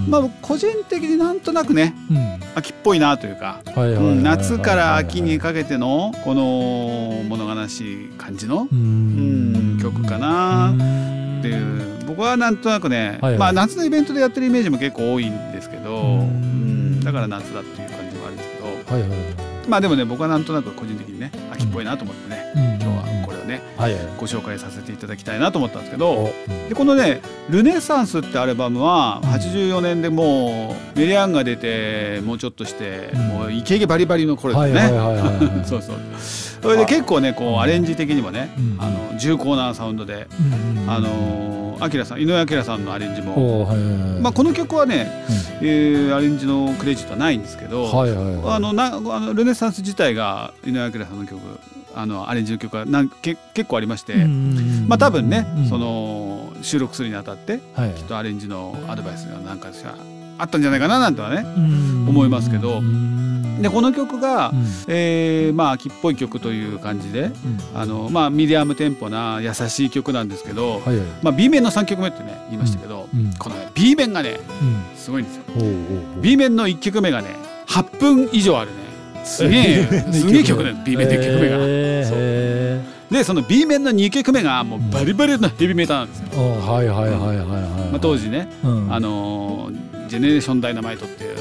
[0.05, 0.09] うん。
[0.09, 2.17] まあ個人的になんとなくねうん。
[2.55, 13.39] 秋っぽいなというか、夏から秋にかけてのこの物悲しい感じのううん曲かなうんっていう僕はなんとなくね、はいはい。
[13.39, 16.23] まあ夏のイベントでやってるイメージも結構多いんですけど、
[17.03, 19.19] だから夏だっていう感じもあるんですけどはいはいはい。
[19.67, 22.63] まあでもね僕はなんとなく個人的にね秋っぽいなと思ってね、うん。
[22.63, 24.03] 今日はこれをねはいはい。
[24.19, 26.33] ご紹介させていただきたいなと思ったんですけどお
[26.69, 29.29] でこのね「ルネサンス」ってアルバムはうん。
[29.29, 33.27] 84年でもうメリアンが出てもうちょっとして、うん。
[33.29, 34.89] もうイケイケバリバリの頃ですね。
[35.65, 35.95] そうそう。
[36.61, 38.77] それで結構ねこうアレンジ的にもね、うん。
[38.79, 40.27] あの重厚なサウンドで、
[40.87, 45.11] あのー、アキラさん井上彰さんのアレンジも、はいはいはいまあ、この曲はね、
[45.61, 48.55] えーアレンジのクレジットはないんですけど、はいはいはい。
[48.55, 51.39] あのなあのルネサンス自体が井上彰さんの曲
[51.95, 54.15] あのアレンジの曲がなんけ結構ありまして、
[54.87, 59.95] まあ多分ね、その収録するにあたってはいきっとアレンジのアドバイスがなんかしら
[60.37, 61.45] あったんじゃないかななんてはね
[62.07, 62.81] 思いますけど
[63.63, 64.65] でこの曲が、うん。
[64.87, 67.33] えーまあ秋っぽい曲という感じでうん。
[67.73, 71.07] あの、まあ、ミディアムテンポな優しい曲なんですけど、はいはい。
[71.21, 73.33] まあ、B 面の3曲目ってね言いましたけど、うん。
[73.39, 74.97] この、ね、B 面がねうん。
[74.97, 75.43] すごいんですよ。
[76.21, 77.29] B 面の1曲目がね
[77.67, 78.77] 8分以上あるね。
[79.23, 81.57] すげえ すげえ曲ね B 面で1曲目が。
[81.57, 81.67] そう。
[82.19, 86.25] へでその B 面の2曲目がもうバリバリのヘビメタなんですよ。
[86.41, 87.47] はいはいはいはいはい、
[87.91, 88.93] まあ、当時ね、うん。
[88.93, 91.37] あのージェネレーションダイナマイトっていう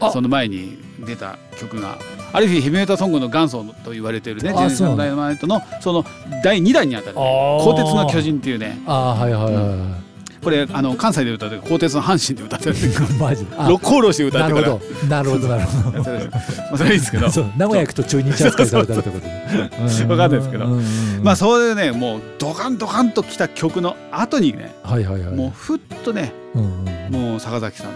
[0.00, 0.10] あ。
[0.10, 1.98] その前に出た曲が
[2.32, 6.04] ある意味ヘビメタソングの元祖と言われているねジェあネレーションダイナマイトのその
[6.44, 8.78] 第2弾にあたる、ねあー「鋼鉄の巨人」っていうね。
[8.86, 10.06] あーはいはいはいは
[10.46, 12.76] これあの関西で歌ってる鋼鉄の阪神で歌ってる。
[12.76, 12.78] い
[13.18, 14.76] マ六甲おろしで歌なるってるから。
[14.76, 15.08] ほど。
[15.08, 16.04] なるほどなるほど。
[16.78, 17.26] それいいですけど。
[17.56, 20.66] 名古屋行くと中日扱いされたってことでわかんないですけど。
[20.66, 25.34] うんうんうんまあそういうねもうドカンドカンときた曲の後にねはいはいはい。
[25.34, 27.30] もうふっとねうんうん。
[27.30, 27.92] もう坂崎さんの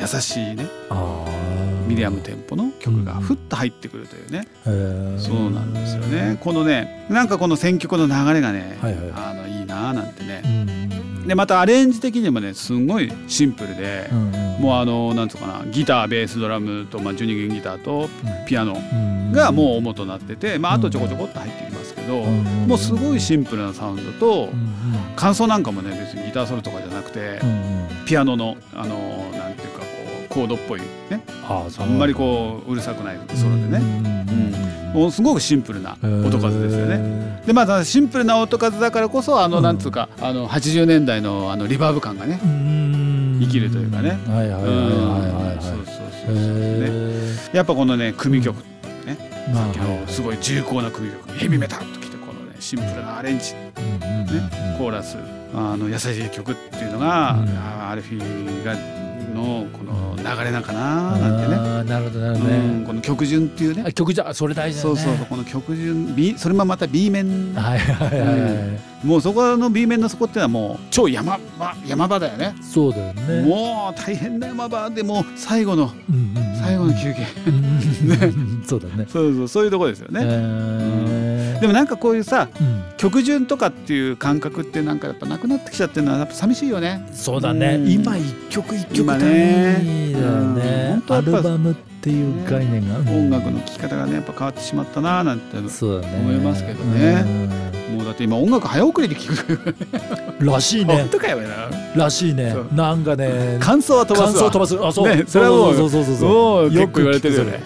[0.00, 0.66] 優しいね。
[0.90, 1.53] あー
[1.86, 4.46] ミディアムテンポの曲がふっと入ってくるというね。
[4.66, 5.18] へー。
[5.18, 6.38] そうなんですよね。
[6.40, 9.12] このねなんかこの選曲の流れがねはいはい。
[9.14, 11.28] あのいいなあなんてうねんうん。
[11.28, 14.62] でまたアレンジ的にもねすんごいシンプルでうんうん。
[14.62, 18.08] もうあのなんつうかなギターベースドラムとまあ12弦ギターと
[18.46, 24.74] ピアノうんがもう主となっててまああとちょこちょこっと入ってきますけどもうすごいシンプルなサウンドとうん
[25.16, 28.06] 感想なんかもね別にギターソロとかじゃなくてうんうん。
[28.06, 29.43] ピアノのあのな
[30.34, 30.80] コードっぽい。
[30.80, 31.22] ね。
[31.48, 33.78] あんまりこううるさくないソロでね。
[33.78, 36.98] ねもうすごくシンプルな音数ですよね。
[36.98, 39.62] ねでまあシンプルな音数だからこそあの、うん。
[39.62, 44.10] なんつうかあの80年代のあのリバーブ感がね、生生きるというかね。
[44.26, 46.88] はいはいはいはいそうそうそうそうね
[47.52, 48.56] へやっぱこのね組曲
[49.06, 49.16] ね、
[49.52, 51.32] さっきのすごい重厚な組曲。
[51.38, 53.54] ヘビメタときてこのねシンプルなアレンジ。
[53.54, 53.70] ね。
[54.78, 55.16] コーラス。
[55.56, 57.36] あの優しい曲っていうのが、
[57.88, 59.03] アルフィーが
[59.34, 61.56] のこの流れなんかななんてね、
[61.90, 63.84] なるほどなるほどうんねこの曲順っていうね。
[63.86, 65.00] あ曲じゃそれ大事だよね。
[65.00, 67.54] そうそうそうこの曲順 B それもまた B 面。
[67.54, 68.48] はいはいはいは
[69.04, 69.06] い。
[69.06, 72.54] もうそこの B 面のそこってのはもう超山場山場だよね。
[72.62, 73.42] そうだよね。
[73.42, 77.26] もう大変な山場でもう最後のうんうんうん最後の休憩。
[77.46, 79.06] うんそうだね。
[79.08, 81.23] そうそうそういうところですよね、へー
[81.64, 82.84] でもなんかこういうさうん。
[82.98, 87.08] 曲順とかっていう感覚ってなんかやっぱなくなってきちゃってるのはやっぱ寂しいよね。
[87.14, 87.76] そうだね。
[87.76, 87.90] うん。
[87.90, 90.86] 今一曲一曲今単ね位だようんね。
[90.90, 92.98] ア本当やっぱルバムっていう概念が。
[93.10, 99.74] 音楽の聴き方がねやっぱ変わってしまったななんて思いますけどねもうだって今音楽早送りで聴く。
[100.40, 102.10] うんらしいね本当かよなら。
[102.10, 102.54] しいね。
[102.72, 104.50] なんかね感想は飛ばすわ。
[104.50, 104.86] 感想飛ばす。
[104.88, 105.16] あそう。
[105.16, 107.62] ねそれはもうそうそうそうそうよく構言われてるよね。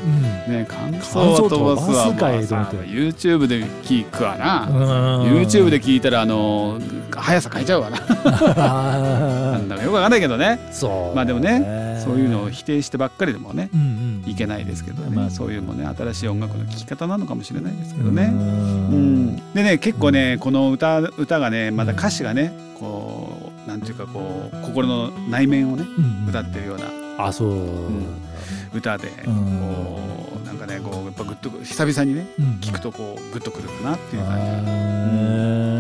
[0.49, 2.15] ね感想は飛ばすわ。
[2.15, 2.77] かいと思って。
[2.77, 5.41] YouTube で聞くわな、うん。
[5.41, 6.79] YouTube で聞いたらあの
[7.11, 7.99] 速さ変えちゃうわな。
[8.55, 10.61] なあんだかよくわかんないけどね。
[10.71, 13.81] ーそうまあでもねそういうのを否定してばっかりでもねうん
[14.25, 18.25] うんいけないですけどね、まあそういうもね新しい音楽の聴き方なのかもしれないですけどね。
[18.33, 19.27] ううん。
[19.29, 26.91] ん、でね結構ねこの歌歌がねまた歌詞がねこうなんていうかこう心の内面をねうん歌ってるような
[27.27, 27.49] あそう。
[28.75, 29.35] 歌で、うん。
[29.61, 34.71] こうなんかねこうやっぱグッと久々にねうん聞くとこうグッとくるかなっていう感じ。
[34.71, 35.78] あ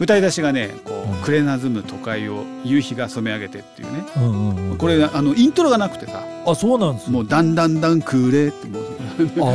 [0.00, 1.20] 歌い出しがねこうん。
[1.20, 4.04] う「暮れなずむ都会を夕日が染め上げて」っていうね。
[4.14, 4.78] ーうんうんうん。
[4.78, 6.24] これあのイントロがなくてさ。
[6.46, 7.10] あそうなんです。
[7.10, 8.92] もう「だんだんだんくれ」ってもう。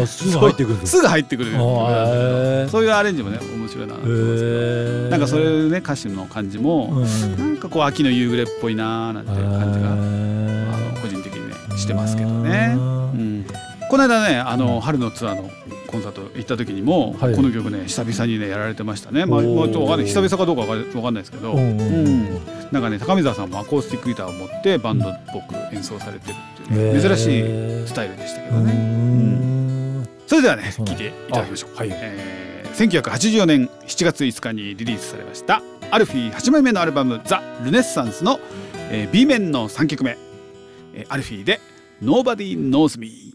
[0.03, 0.77] あすぐ入ってくる。
[0.83, 12.75] す すぐ入ってくるそういうアレンジもね面白いなと思いますなんかそういうね歌詞の感じも、うんなんかこう秋の夕暮れっぽいなーなんていう感じが、あの個人的にねしてますけどね。
[12.77, 13.45] うん、
[13.89, 15.49] この間ねあの春のツアーの
[15.87, 17.35] コンサート行った時にも、はい。
[17.35, 19.25] この曲ね久々にねやられてましたね。
[19.25, 20.07] まあ、まあ、ちょっとわかんない。
[20.07, 22.27] 久々かどうかわかんわかんないですけど、うん
[22.71, 28.71] なんかね高見沢さんもアコースティックギターを持ってバンドっぽく演奏されてるっていう、ね珍しいスタイルでしたけどうね。
[28.73, 30.07] ん。
[30.27, 31.75] それではねそうなん聞いていただきましょう。
[31.75, 31.89] はい。
[31.91, 32.37] えー
[32.77, 38.39] 1984年7月5日にリリースされましたアルフィー8枚目のアルバム「ザ・ルネッサンスの」
[38.91, 40.15] えー B 面の3曲目、
[40.93, 41.59] えーアルフィーで
[42.03, 43.33] 「Nobody Knows Me」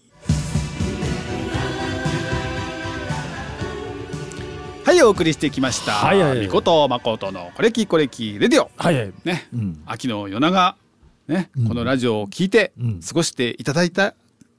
[4.85, 5.93] はいお送りしてきました。
[5.93, 6.31] はいはい。
[6.31, 8.71] はいみことまことのこれきこれきレディオ。
[8.77, 9.13] はいはい。
[9.25, 9.49] ね。
[9.55, 9.83] うん。
[9.87, 10.77] 秋の夜長
[11.29, 11.69] ね、うん。
[11.69, 13.01] このラジオを聞いてうん。
[13.01, 14.15] 過ごしていただいた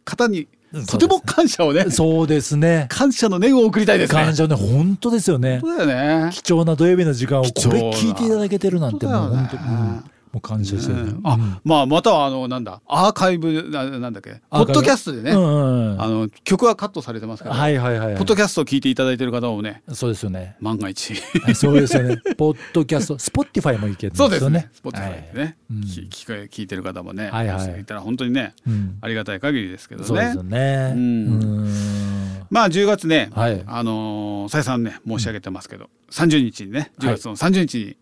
[0.06, 0.86] 方にうん。
[0.86, 2.88] とても感謝をねそうですね。
[2.90, 4.24] 感謝の念を送りたいですね。
[4.24, 5.60] 感謝ね本当ですよね。
[5.62, 6.32] そうだよね。
[6.32, 10.04] 貴重な土曜日の時間をこれ聞いていただけてるなんてもう本当、うん
[10.34, 11.22] もう感謝してる、うん。
[11.24, 16.02] あ、まあまたはあのなんだアーカイブななんだっけポッドキャストでね、うんうんうん。
[16.02, 20.58] あの曲はカットされてますから、はいはいはい、はい、ポッドキャストを聞いていただいてる方もねそうですよね。
[20.60, 21.14] 万が一。
[21.14, 22.18] はいそうですよね。
[22.36, 24.52] ポッドキャスト Spotify もいけるんそうですね。
[24.52, 24.70] ですよね。
[24.74, 25.78] スポットでね、うん。
[25.82, 26.10] 聞
[26.50, 27.82] 聞いてる方もね、はいはい。
[27.82, 28.98] いたら本当にねうん。
[29.02, 30.08] ありがたい限りですけどね。
[30.08, 30.94] そうですよね。
[30.96, 31.66] ううん。
[31.66, 33.64] んまあ10月ね、はい。
[33.68, 37.98] あのー再三ね申し上げてますけど、30日にね10月の30日に、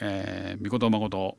[0.00, 1.36] えー、みことまこと、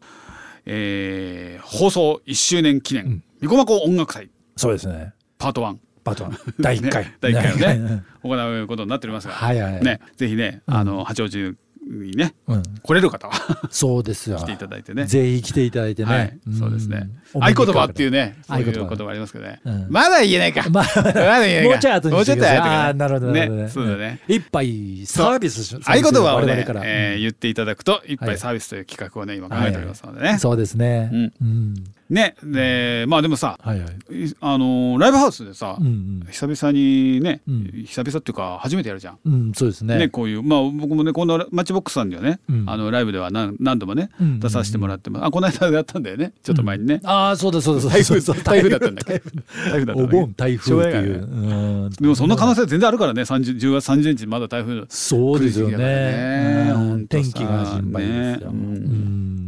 [0.70, 3.24] えー、放送1周年記念、うん。
[3.42, 4.30] みこまこ音楽祭。
[4.58, 5.14] そうですね。
[5.38, 7.80] パート1パート1第1回、ね第一回を ね。
[7.80, 8.04] ね。
[8.22, 10.74] 行うことになっておりますが、はいはい、ねぜひね、うん。
[10.76, 11.56] あの八王子
[11.88, 13.68] にねうん、来れる方は。
[13.72, 14.38] そうですよ。
[14.38, 15.06] 来ていただいてね。
[15.06, 17.00] ぜひ来ていただいてね、はい、そうですね。
[17.00, 19.62] ん合言葉っていうね、そうい言葉ありますけどね。
[19.64, 19.88] うん。
[19.90, 20.68] まだ言えないか。
[20.72, 21.70] まだ言えないか。
[21.70, 23.64] もうちょい後にもうちょっと後かああーなるほどなるほど。
[23.64, 24.20] ね、そうだね。
[24.28, 28.30] 一杯サービスし合言葉をねえー言っていただくと一はい。
[28.32, 30.38] 杯サービスという企画をね今考えておりますのでね。
[30.40, 31.10] そうですね。
[31.12, 31.34] うん。
[31.42, 31.76] うん
[32.10, 34.28] ね、でまあでもさ、はいはい。
[34.28, 36.28] いあのーライブハウスでさうんう、ん。
[36.32, 37.84] 久々にね、うん。
[37.86, 39.20] 久々っていうか初めてやるじゃん。
[39.26, 39.98] うんそうですね。
[39.98, 42.64] ね、こういうまあ僕もねこのマッチボックスさんにはね、うん。
[42.70, 45.26] あのライブでは何何度もね、うん出させてもらってます。
[45.26, 46.34] あこの間やったんだよね。
[46.44, 47.02] ちょっと前にね。
[47.04, 47.96] ああそうだそうだそうだ。
[47.98, 49.20] 台風台風だったんだっけ？
[49.20, 49.86] 台風。
[49.86, 51.90] だったんだお盆台風っていう、うん。
[51.90, 53.24] でもそんな可能性全然あるからね。
[53.24, 54.86] 30 10月30日まだ台風。
[54.88, 55.78] そうですよね。
[55.78, 58.54] ね天気が心配ですよ、ね。
[58.54, 59.47] うん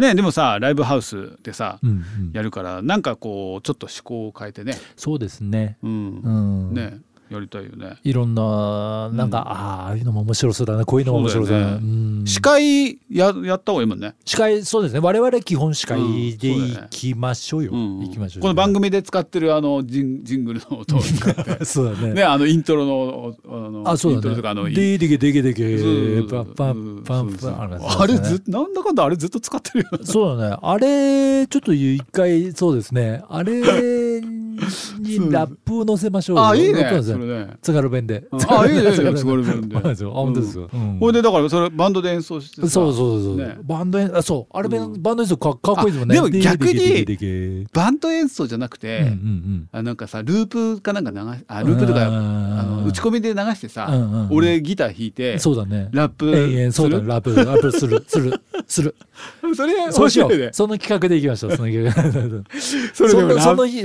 [0.00, 2.04] ねでもさライブハウスでさ、うんうん。
[2.32, 4.74] やるからなんかこうちょっと思考を変えてね。
[4.96, 5.76] そうですね。
[5.82, 6.20] うん。
[6.70, 6.74] うん。
[6.74, 7.96] ねやりたいよね。
[8.02, 10.84] いろんななんか、ああああいうのも面白そうだな。
[10.84, 11.64] こういうのも面白そうだな。
[11.64, 11.86] そうだよね。
[11.86, 12.26] うん。
[12.26, 14.14] 司会ややった方がいいもんね。
[14.24, 14.98] 司会そうですね。
[14.98, 16.60] 我々基本司会でうん。
[16.60, 21.64] そうだね行きましょうよ、うん行きましょうこの番組で使ってるあのジンジングルの音を使って。
[21.64, 22.14] そうだね。
[22.14, 29.98] ねあのイントロのあのあそうイントロだねとかあのででけでけでけそうパンパンパンパンあれずなんだかんだあれずっと使ってるよ。
[30.02, 30.56] そうだね。
[30.60, 33.22] あれちょっと一回そうですね。
[33.28, 34.20] あれ
[35.00, 36.48] にラップを載せましょうよ。
[36.48, 37.02] あいいね。
[37.02, 37.56] それね。
[37.62, 38.24] 津軽弁で。
[38.32, 39.68] あいいね津軽弁。
[39.68, 39.76] で。
[39.80, 41.12] あ本当ですよ、うん。
[41.12, 42.68] でだからそれバンドで演奏してさ。
[42.68, 43.58] そうそうそうそう、ね。
[43.62, 44.56] バンド演あそう。
[44.56, 45.02] あれ、うん。
[45.02, 46.18] バンド演奏かかっこいいですもんね。
[46.18, 49.12] あでも逆にバンド演奏じゃなくて、
[49.72, 52.08] なんかさループかなんか流しあループとか
[52.86, 53.90] 打ち込みで流してさ、
[54.30, 55.88] 俺ギター弾いてうんそうだね。
[55.92, 58.04] ラップそうだラップラップする。
[58.06, 58.94] するする。
[59.54, 60.36] それそうしよう。
[60.36, 60.50] ね。
[60.52, 61.92] その企画でいきましょうその企画。
[62.92, 63.82] それその日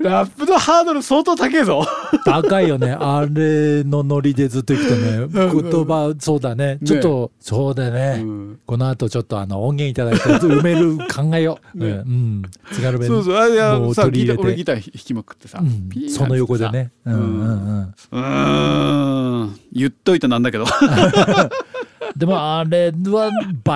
[0.00, 1.86] ラップのハードル相当高いぞ。
[2.24, 2.92] 高いよね。
[2.98, 5.28] あれのノリでずっといくとね。
[5.28, 6.78] 言葉そうだね。
[6.82, 8.60] ちょっとそうだね、うん。
[8.64, 11.86] この後ちょっとあの音源いただいて埋める考えよう、 ね。
[11.90, 12.42] うん。
[12.72, 13.08] 津軽弁。
[13.08, 13.36] そうそう。
[13.36, 14.42] あいやもうさ取り入れて。
[14.42, 16.08] 俺ギター弾きまくってさ、うん。
[16.08, 16.92] その横でね。
[17.04, 17.80] うんうんうん。
[17.82, 19.60] うーん。
[19.70, 20.64] 言っといてなんだけど
[22.16, 23.30] でもあれは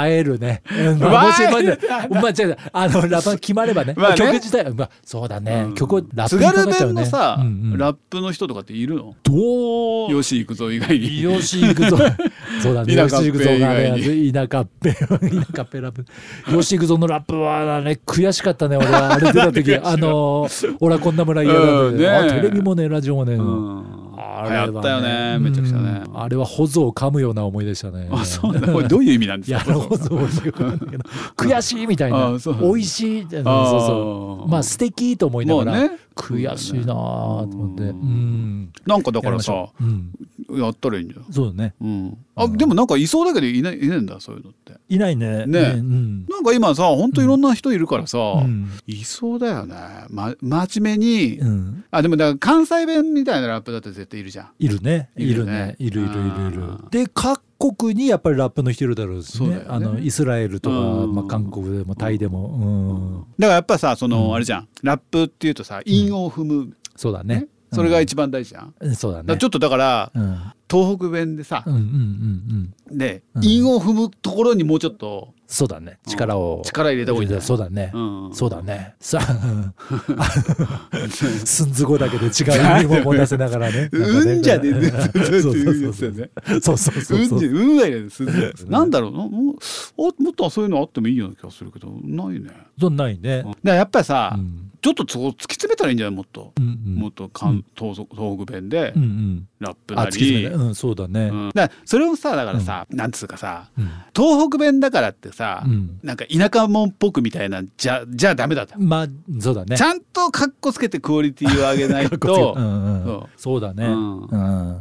[0.06, 0.62] 映えるね。
[0.70, 1.78] うんまあ、もし映える
[2.10, 3.94] まあまあ、違うあのラップ決まればね。
[3.96, 5.64] まあね曲自体、まあ、そうだね。
[5.68, 7.04] うん曲をラップにかかっちゃうね。
[7.06, 9.14] さ、うんうんラップの人とかっているの？
[9.22, 10.12] どう？
[10.12, 11.98] よし行くぞ以外によし行くぞ。
[12.62, 12.94] そうだね。
[12.94, 15.06] よし行くぞ田舎っぺ、 田
[15.56, 16.04] 舎っぺラップ。
[16.52, 19.14] よし行くぞのラップはね、悔しかったね、俺は。
[19.14, 20.48] あれ出た時、 あの、
[20.80, 23.36] 俺はこんな村嫌だうんねあテレビもね、ラジオもね。
[24.14, 26.02] うんあれは流行ったよねめちゃくちゃね。
[26.06, 28.08] うんあれは保存を噛むような思いでしたね。
[28.12, 29.58] あそうなんだこれどういう意味なんですか？
[31.36, 32.30] 悔しいみたいな。
[32.30, 34.50] 美味しい、そうそう。
[34.50, 37.82] まあ素敵と思いながら、悔しいなと思って。
[37.82, 37.94] ううん
[38.64, 38.72] ん。
[38.86, 39.68] なんかだからさ
[40.50, 41.74] やったらいいんだよ、そうだね。
[41.80, 45.46] うん、あでもなんかいそうだけどいないいないんだそういうのっていないね。
[45.46, 46.26] ねうん。
[46.26, 48.70] なんか今さほんといろんな人いるからさ、うん。
[48.86, 49.74] いそうだよね、
[50.10, 51.84] ま、真面目に、うん。
[51.90, 55.10] あでもだから関西弁みたいなラップだって絶対いるじゃんいるね。
[55.16, 56.02] いるねいるね。
[56.02, 56.88] いるいるいるいるあ。
[57.58, 59.56] 国にやっぱりラップの人いるだろうしね。
[59.56, 62.48] ねあの、イスラエルとか、うんまあ韓国でもタイでも。
[62.48, 62.64] う
[63.18, 63.20] ん。
[63.38, 67.46] だからやっぱさその、うんあれじゃんラップっていうとさ韻を踏む、そうだね。
[67.72, 69.46] それが一番大事じゃん、うんそうだねらちょ。
[69.48, 70.38] っとだからうん。
[70.70, 72.98] 東北弁でさうん、うんうんうん。
[72.98, 75.98] でうん韻を踏むところにもうちょっと、そうだね。
[76.08, 76.62] 力を。
[76.64, 77.46] 力入れた方がいいんじゃない？
[77.46, 77.92] そうだね。
[77.94, 78.94] うん、そうだね。
[78.98, 80.32] さあ、
[81.44, 83.88] 寸図語だけで違う意味も持たせながら ね。
[83.92, 86.60] うんじゃねえね そうそう言そうそう。
[86.60, 88.00] そうそうそううんそううんがいね
[88.68, 93.44] なんだろうなもうあもっとそういうのあってもいいような気がするけどないねそうないねだ。
[93.44, 96.14] からやっぱりさ、うんちょっとそこ突き詰めたらいいんじゃない？
[96.14, 96.94] もっと、うんうん。
[96.96, 99.48] もっとかん東東北弁でうんうん。
[99.58, 101.30] ラップあなり、うんそうだね。
[101.32, 101.50] うん。
[101.54, 103.88] だそれをさだからさ、なんつうかさうん。
[104.14, 105.98] 東北弁だからってさ、うん。
[106.02, 109.06] なんか田舎者っぽくみたいなじゃじゃあダメだと、まあ
[109.40, 109.78] そうだね。
[109.78, 112.52] ちゃんとかっこつけてクオリティを上げないと。
[112.58, 113.60] う、んうんそう。
[113.62, 113.86] だね。
[113.86, 114.24] うん。
[114.26, 114.26] う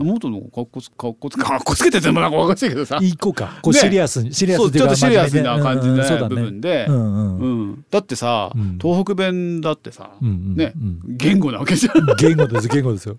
[0.03, 0.05] ん。
[0.05, 2.97] もっとのかっこつかっこつかっこつけててもなんかおかしいけどさ。
[2.97, 3.59] 行こうか。
[3.61, 6.05] こうねシリアスにシリアスちょっとシリアスな感じのうんうん。
[6.05, 6.35] そうだね。
[6.35, 7.37] 部分で、うんうん。
[7.37, 7.85] うん。
[7.89, 8.77] だってさ、うん。
[8.81, 11.17] 東北弁だってさ、うんうんね、うん。
[11.17, 12.05] 言語なわけじゃん。
[12.17, 13.17] 言語です 言語ですよ。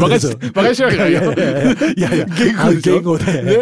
[0.00, 1.32] バカしバカにしわけないよ。
[1.96, 3.18] いやいや言語言語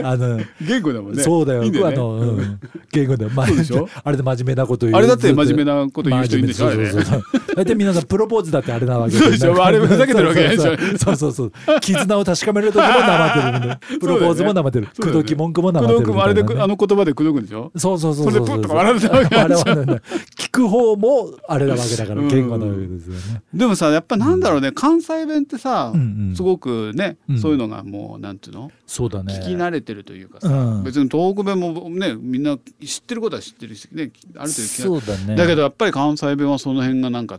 [0.09, 1.23] あの言語だもんね。
[1.23, 1.63] そうだよ。
[1.87, 2.61] あの、うん、
[2.93, 4.99] 言語で、まあれで真面目なこと言う。
[4.99, 6.91] あれだって真面目なこと言う人いるんでしょ真面目。
[6.93, 9.65] そうそうそう大体皆さんプロポーズだってあれなわけそうでしょ。
[9.65, 10.77] あれふざけてるわけないでしょ。
[10.99, 11.53] そうそうそう。
[11.81, 13.79] 絆を確かめる時もなまってるんで。
[14.01, 14.89] プロポーズもなまってる。
[14.99, 17.73] 口説き文句もなまってる工藤君もあれであの言葉で口説くんでしょ。
[17.77, 20.01] そうそうそうそれでプッとか笑ってたわけあれはね
[20.39, 26.37] 聞く方もあれなわけだからなですよねでもさやっぱなんだろうね、関西弁ってさ、うんうん。
[26.37, 27.39] すごくね、うん。
[27.39, 28.71] そういうのがもうなんていうの？
[28.87, 29.35] そうだね。
[29.35, 30.85] 聞き慣れてるというかさ、うん。
[30.85, 34.11] 別に東北弁もねみんな知ってることは知ってるしね。
[34.37, 35.37] ある程度そうだね。
[35.37, 37.39] だけどやっぱり関西弁はその辺がなんか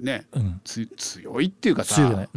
[0.00, 0.60] ねうん。
[0.64, 2.08] つ強いっていうかさ。
[2.08, 2.28] ね。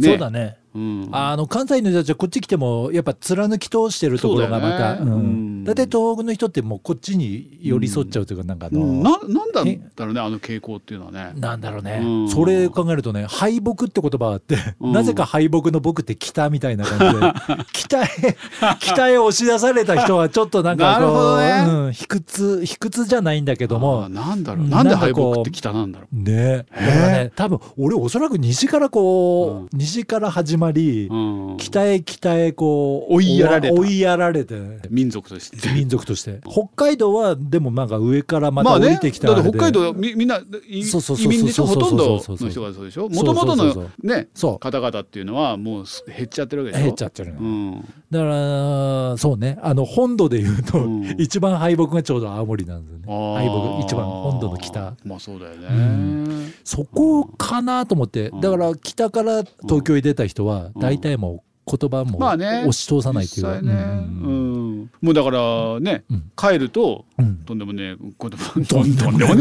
[0.00, 5.10] そうだねうん、あの関西の人たちはこっち来てもやっぱ貫き通してるところがまたそうだよね。
[5.12, 5.18] うん。
[5.18, 5.64] うん。
[5.64, 9.02] 大体東北の人ってもうこっちに寄り添っちゃうというかなんかあの、うん。
[9.02, 11.32] ななんだだろうねあの傾向っていうのはね。
[11.36, 12.28] なんだろうね、うん。
[12.28, 14.92] それ考えるとね敗北って言葉があって、うん。
[14.92, 17.32] なぜか敗北の僕って北みたいな感じで
[17.72, 18.36] 北へ
[18.80, 21.64] 北へ押し出された人はちょっとなんかこう、どね。
[21.66, 24.64] うん、卑屈卑屈じゃないんだけどあもーなんだろう。
[24.64, 24.70] うん。
[24.70, 26.16] なんで敗北って北なんだろう。
[26.16, 26.66] ね。
[26.70, 31.14] だからね多分俺おそらく西からこう、う西から始まり、う
[31.54, 31.56] ん。
[31.58, 33.74] 北へ北へこう追いやられた。
[33.74, 34.56] 追いやられて。
[34.90, 35.72] 民族として。
[35.72, 36.40] 民族として。
[36.48, 39.32] 北海道はでもなんか上からまた降りまあね、てきた。
[39.32, 40.84] あれでだって北海道みみんな移
[41.28, 41.66] 民でしょ？
[41.66, 43.08] ほとんどの人がそうでしょ？
[43.08, 46.84] もともとのね方々っていうのはもうす減っちゃってるわけでしょ？
[46.84, 47.80] 減っちゃってるの、うん。
[48.10, 49.58] だからそうね。
[49.62, 51.16] あの本土で言うと、うん。
[51.18, 53.34] 一番敗北がちょうど青森なんですよね。
[53.34, 54.94] 敗北一番本土の北。
[55.04, 56.54] まあそうだよね、うん。
[56.64, 58.28] そこかなと思って。
[58.30, 58.40] うん。
[58.40, 60.80] だから北から東京に出た人はうん。
[60.80, 63.46] 大体もう言葉も押し通さないっていう。
[63.46, 64.90] か、実際ね、うん。
[65.02, 66.32] もうだからね、うん。
[66.34, 67.36] 帰るとうん。
[67.44, 69.34] とんでもねえ言葉ととんんでも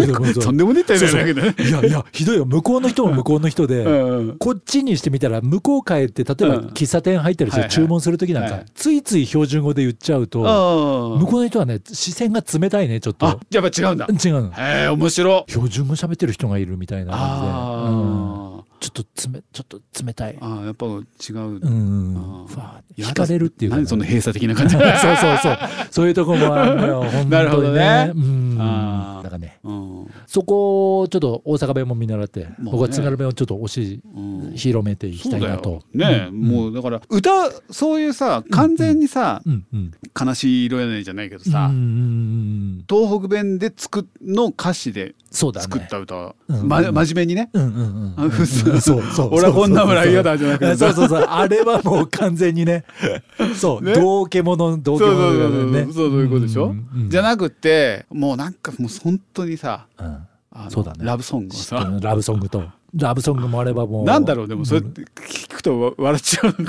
[0.74, 0.82] ねえ。
[0.82, 2.46] って言うんだけどねいやいやひどいよ。
[2.46, 4.38] 向こうの人も向こうの人で、うん。
[4.40, 6.68] こっちにしてみたら向こう帰って例えばうん。
[6.70, 13.26] 喫茶店入ったりして注文する時なんかはいついつい標準語で言っちゃうとあ向こうの人はね視線が冷たいねちょっと。
[13.26, 14.06] あやっぱ違うんだ。
[14.08, 14.52] 違うの。
[14.52, 15.46] へえ面白。
[15.48, 17.48] い標準語喋ってる人がいるみたいな感じで、
[18.80, 20.36] ちょっとつめちょっと冷たい。
[20.36, 22.54] ー、あーやっぱ違う、うんあー。
[22.54, 24.76] ふわーやだ惹かれるっていうか何その閉鎖的な感じ？
[24.78, 24.84] そう
[25.18, 25.58] そうそう。
[25.92, 28.12] そういうとこもあるのよ本当にねなるほどね。
[28.16, 28.58] うん。
[28.60, 29.24] あー。
[29.24, 29.60] だからね。
[29.64, 30.08] うん。
[30.26, 32.56] そこをちょっと大阪弁も見習って、ね。
[32.60, 34.54] 僕は津軽弁をちょっと推しうん。
[34.56, 35.82] 広めていきたいなと。
[35.94, 36.40] ね、うん。
[36.42, 37.32] もうだから歌
[37.70, 39.66] そういうさ完全にさ、うん。
[39.74, 39.92] うん。
[40.20, 42.58] 悲しい色やねじゃないけどさ、うんうんうん
[42.90, 46.68] 東北弁で作っの歌詞で作った歌、うん。
[46.68, 48.30] ま、真面目にね、うんうんうん
[48.82, 50.76] そうそう俺はこんな村嫌だじゃなくて。
[50.78, 51.22] そうそうそう。
[51.22, 52.84] あれはもう完全にね。
[53.56, 53.84] そう。
[53.84, 53.94] ね。
[53.94, 56.76] 道化者道化者だそうよねそうそういうことでしょ、う
[57.10, 59.86] じゃなくてもうなんかもう本当にさ
[60.70, 60.98] そうだね。
[61.02, 61.88] ラブソングをさ。
[62.02, 62.64] ラブソングと。
[62.96, 64.06] ラブソングもあればもう。
[64.06, 66.56] なんだろうでもそれ聞くとわ笑っちゃう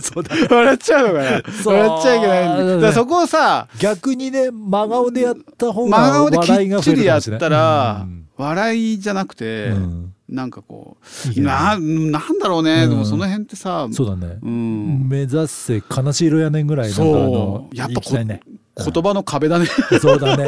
[0.00, 1.42] そうだな笑っちゃうのかな？
[1.64, 1.74] そう。
[1.74, 2.80] 笑っちゃいけないん。
[2.80, 10.14] だそこをさ逆にね真顔でやった方真が顔できっちりやったらうん笑いじゃなくて、うん。
[10.28, 12.90] なんかこいいうねななんだろうね、うん。
[12.90, 14.38] でもその辺ってさそうだね。
[14.42, 17.76] うん、目指せ悲しい色やねんぐらいそう。
[17.76, 18.40] やっぱね
[18.76, 19.66] 言葉の壁だね。
[20.00, 20.46] そうだね。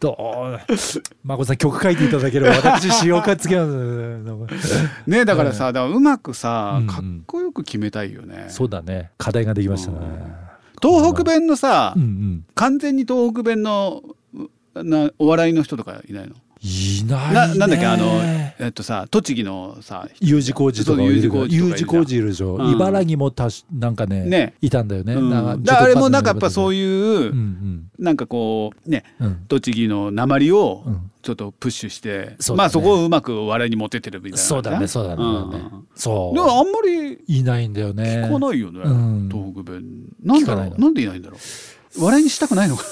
[0.00, 0.76] どう、
[1.22, 3.70] まこさん曲書いていただければ私詩をかつけます。
[5.06, 9.12] ねだからさ、だからうまくさ、うんかっこよく決めたいよね、そうだね。
[9.16, 9.98] 課題ができましたね。
[10.82, 12.46] 東北弁のさ、うんうん。
[12.54, 14.02] 完全に東北弁の
[14.74, 16.34] うなお笑いの人とかいないの？
[16.64, 17.34] いないね。
[17.34, 18.20] ななんだっけあの
[18.58, 21.68] えっとさ栃木のさ U 字工事とか U 字工事とかいるじゃん。
[21.68, 22.72] U 字工事いるでしょ、うん。
[22.72, 24.54] 茨城もたしなんかねね。
[24.62, 25.30] いたんだよね、うん。
[25.30, 27.90] なんかだあれもなんかやっぱそういいう、うん。
[27.98, 29.26] なんかこうねうん。
[29.26, 31.10] うん栃木の鉛をうん。
[31.24, 34.36] ちょっとプッシュして、そうまあそこをうまくお笑いに持ってってるみたいな。
[34.36, 35.86] そうだねそうだね,、うん。
[35.94, 38.26] そうでもあんまりいないんだよね。
[38.26, 39.28] 聞かないよね、うん。
[39.32, 39.84] 東北弁。
[40.22, 40.76] なんだろうの。
[40.76, 41.40] なんでいないんだろう
[41.98, 42.84] 笑いにしたくないのか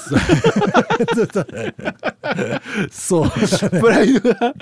[2.90, 3.30] そう
[3.70, 4.54] プライドが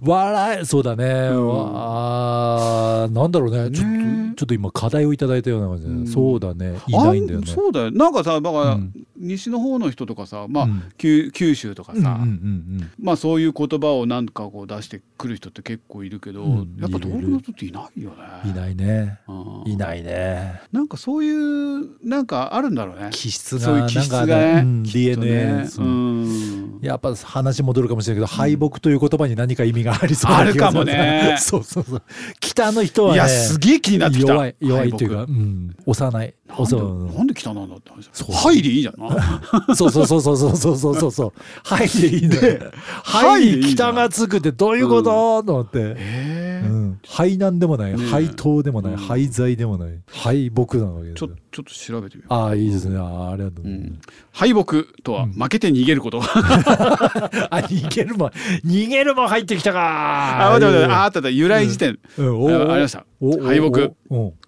[0.00, 1.46] 笑いそうだね、ん。
[1.46, 3.08] わあ。
[3.08, 3.70] ーなんだろうね。
[3.70, 6.06] ちょっねとちょっと今課題をいただいたような感じで、うん。
[6.06, 6.78] そうだね。
[6.86, 7.46] いないんだよね。
[7.48, 7.90] あそうだよ。
[7.90, 8.92] なんかさだから、うん
[9.22, 10.92] 西の方の人とかさまあ、うん。
[10.98, 16.76] 九九州とかさ、うんうんうんまあそういう言葉をなんかこう出してくる人って結構いるけど、うん。
[16.80, 18.16] やっぱ東北の人っていないよね。
[18.44, 19.18] うんいないね。
[19.28, 19.32] う
[19.68, 19.70] ん。
[19.70, 20.60] いないね。
[20.72, 23.10] なんかそういうなんかあるんだろうね。
[23.12, 25.66] 気質そういう気質がね、うん DNA ね。
[25.68, 26.78] そううん。
[26.82, 31.36] やっぱ話戻るかもしれないけど、敗北という言葉に何か意味がありそうな気がすあるかもね。
[31.40, 32.02] そうそうそう。
[32.40, 34.32] 北の人はねいやすげえ気になってきた。
[34.32, 38.08] 弱い弱いっていうか、敗うん、幼いなんでなんで北なんだって話。
[38.12, 38.32] そう。
[38.32, 39.00] ハイでいいじゃん。
[39.00, 39.42] な。
[39.74, 41.10] そうそうそうそうそうそうそうそう。
[41.10, 41.32] そう
[41.64, 42.58] はいでいいのよ。
[43.02, 45.94] ははい北がつくってどういうこと、と思って。
[45.96, 46.62] え。
[46.64, 48.06] ーうん、でもない、ねえ。
[48.08, 48.98] 廃党でもない、うん。
[48.98, 52.34] 廃材でもない、敗北なわけちょちょっと調べてみよう。
[52.34, 52.98] ああ、いいですね。
[52.98, 53.66] ああ、ありがとう。
[53.66, 54.00] うん。
[54.32, 56.20] 敗北とは負けて逃げること。
[56.24, 58.28] あ、逃げるもん、
[58.64, 60.46] 逃げるもん入ってきたか。
[60.46, 61.98] あ、待って待って、あ、あった由来辞典。
[62.18, 63.04] うん、おあありました。
[63.42, 63.92] 敗北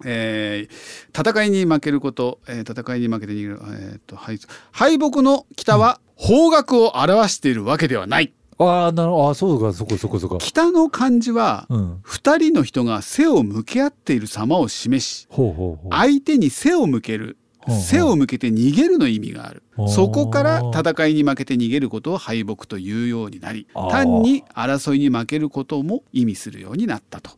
[0.03, 0.69] えー
[1.17, 4.39] 戦いに負けること、えー戦いに負けて逃げる、えー、と敗
[4.71, 9.29] 敗北の北は方角を表しているわけではないああ、なるほど。
[9.31, 10.37] あそうか、そこそこそこ。
[10.37, 11.99] 北の漢字はうん。
[12.03, 15.91] 二人の人が背を向け合っている様を示しほうほうほう。
[15.91, 17.37] 相手に背を向ける
[17.69, 19.63] 背を向けて逃げるの意味がある。
[19.89, 27.31] そこから戦いに負けて逃げることを敗北というようになり単に争いに負けることも意味するようになったと。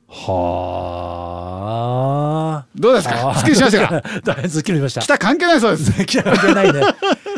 [1.28, 2.67] はあ。
[2.75, 3.34] どうですか？
[3.36, 4.01] すっきりしましたか？
[4.23, 5.01] だいぶすっきりしました。
[5.01, 6.05] 北関係ないそうです。
[6.05, 6.82] 北 関係ないね。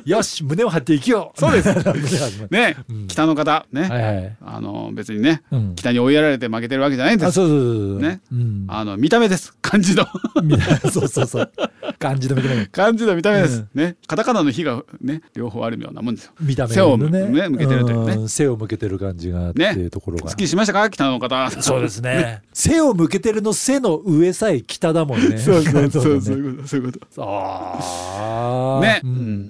[0.06, 1.40] よし、胸を張っていきよう。
[1.40, 1.70] そうです。
[2.52, 3.08] ね、うん。
[3.08, 4.38] 北の方ね。
[4.42, 5.76] あの別にねうん。
[5.76, 7.28] 北に追いやられて負けてるわけじゃないんです。
[7.30, 8.02] あ、そうそうそう。
[8.02, 8.22] ね。
[8.32, 8.66] うん。
[8.68, 9.54] あの見た目です。
[9.62, 10.06] 漢字の。
[10.92, 11.52] そうそうそう。
[11.98, 12.66] 漢字の見た目。
[12.68, 13.82] 漢字の見た目です、うん。
[13.82, 13.96] ね。
[14.08, 16.32] カタカナの火がね両方あるようなもんですよ。
[16.42, 18.16] 見た目背をのねね向けてるというね。
[18.16, 20.30] ん背を向けてる感じがあってねいうところが。
[20.30, 20.90] すっきりしましたか？
[20.90, 21.50] 北の方。
[21.62, 22.42] そうですね。
[22.54, 25.38] 背を向けてるの背の上さえ北だもんね。
[25.38, 26.22] そうそうそう。
[26.22, 28.82] そういうことそういうこと。
[28.82, 29.02] ね、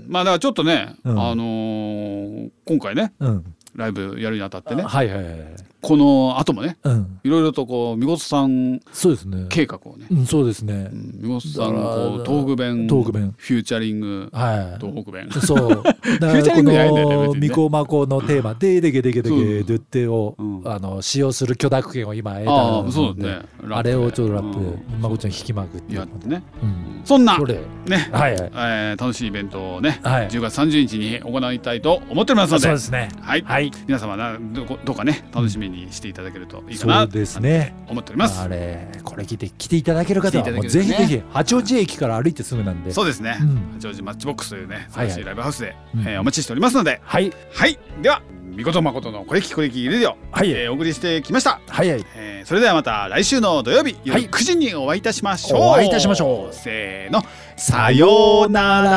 [0.07, 3.55] まあだからちょっとね、うんあのー今回ねうん。
[3.75, 5.35] ライブやるにあたってねはいはいはい。
[5.81, 7.19] この後もねうん。
[7.23, 9.45] いろいろとこうみごつさんそうですね。
[9.49, 10.07] 計画をね。
[10.11, 10.89] うん、そうですね。
[10.91, 10.95] う。
[10.95, 14.85] んみごつさんのこう東北弁東北弁フューチャリングはい。
[14.85, 15.29] 東北弁。
[15.31, 15.57] そう。
[15.67, 19.63] フューチャリングじゃないんだのみこまこのテーマででけでけでけそう。
[19.63, 20.61] でってをうん。
[20.65, 23.41] あの使用する許諾権を今得たああのでそうだね。
[23.71, 24.59] あれをちょっとラップ
[25.01, 25.95] まこちゃん弾きまくって。
[25.95, 26.43] やってね。
[26.61, 27.01] うん。
[27.05, 28.09] そんなね。
[28.11, 28.51] はいはい。
[28.53, 30.27] えー楽しいイベントをね、はい。
[30.27, 32.63] 10月30日に行いたいと思っておりますので。
[32.63, 33.09] そうですね。
[33.21, 33.71] はい、はい。
[33.87, 37.75] 皆様などこどうかね楽しみにしていただけるといいかそなうですね。
[37.85, 42.91] と思っております、あれこれ聞いて来ていただける方はもうぜひぜひ八王子駅から歩いてすぐなんで。
[42.91, 43.71] そうですね、うん。
[43.79, 45.25] 八王子マッチボックスというね素はいはい晴らしい。
[45.25, 46.01] ライブハウスで、うん。
[46.01, 46.99] えーお待ちしておりますので。
[47.03, 47.31] はい。
[47.53, 47.79] はい。
[48.01, 48.21] では
[48.55, 50.51] みことまことのこれきこれきレディオ、はい。
[50.51, 52.05] えーお送りしてきました、はいはい。
[52.15, 54.29] えーそれではまた来週の土曜日夜はい。
[54.29, 56.55] 9時にお会いいたしましょう、お会いいたしましょう。
[56.55, 57.23] せーの。
[57.57, 58.89] さようなら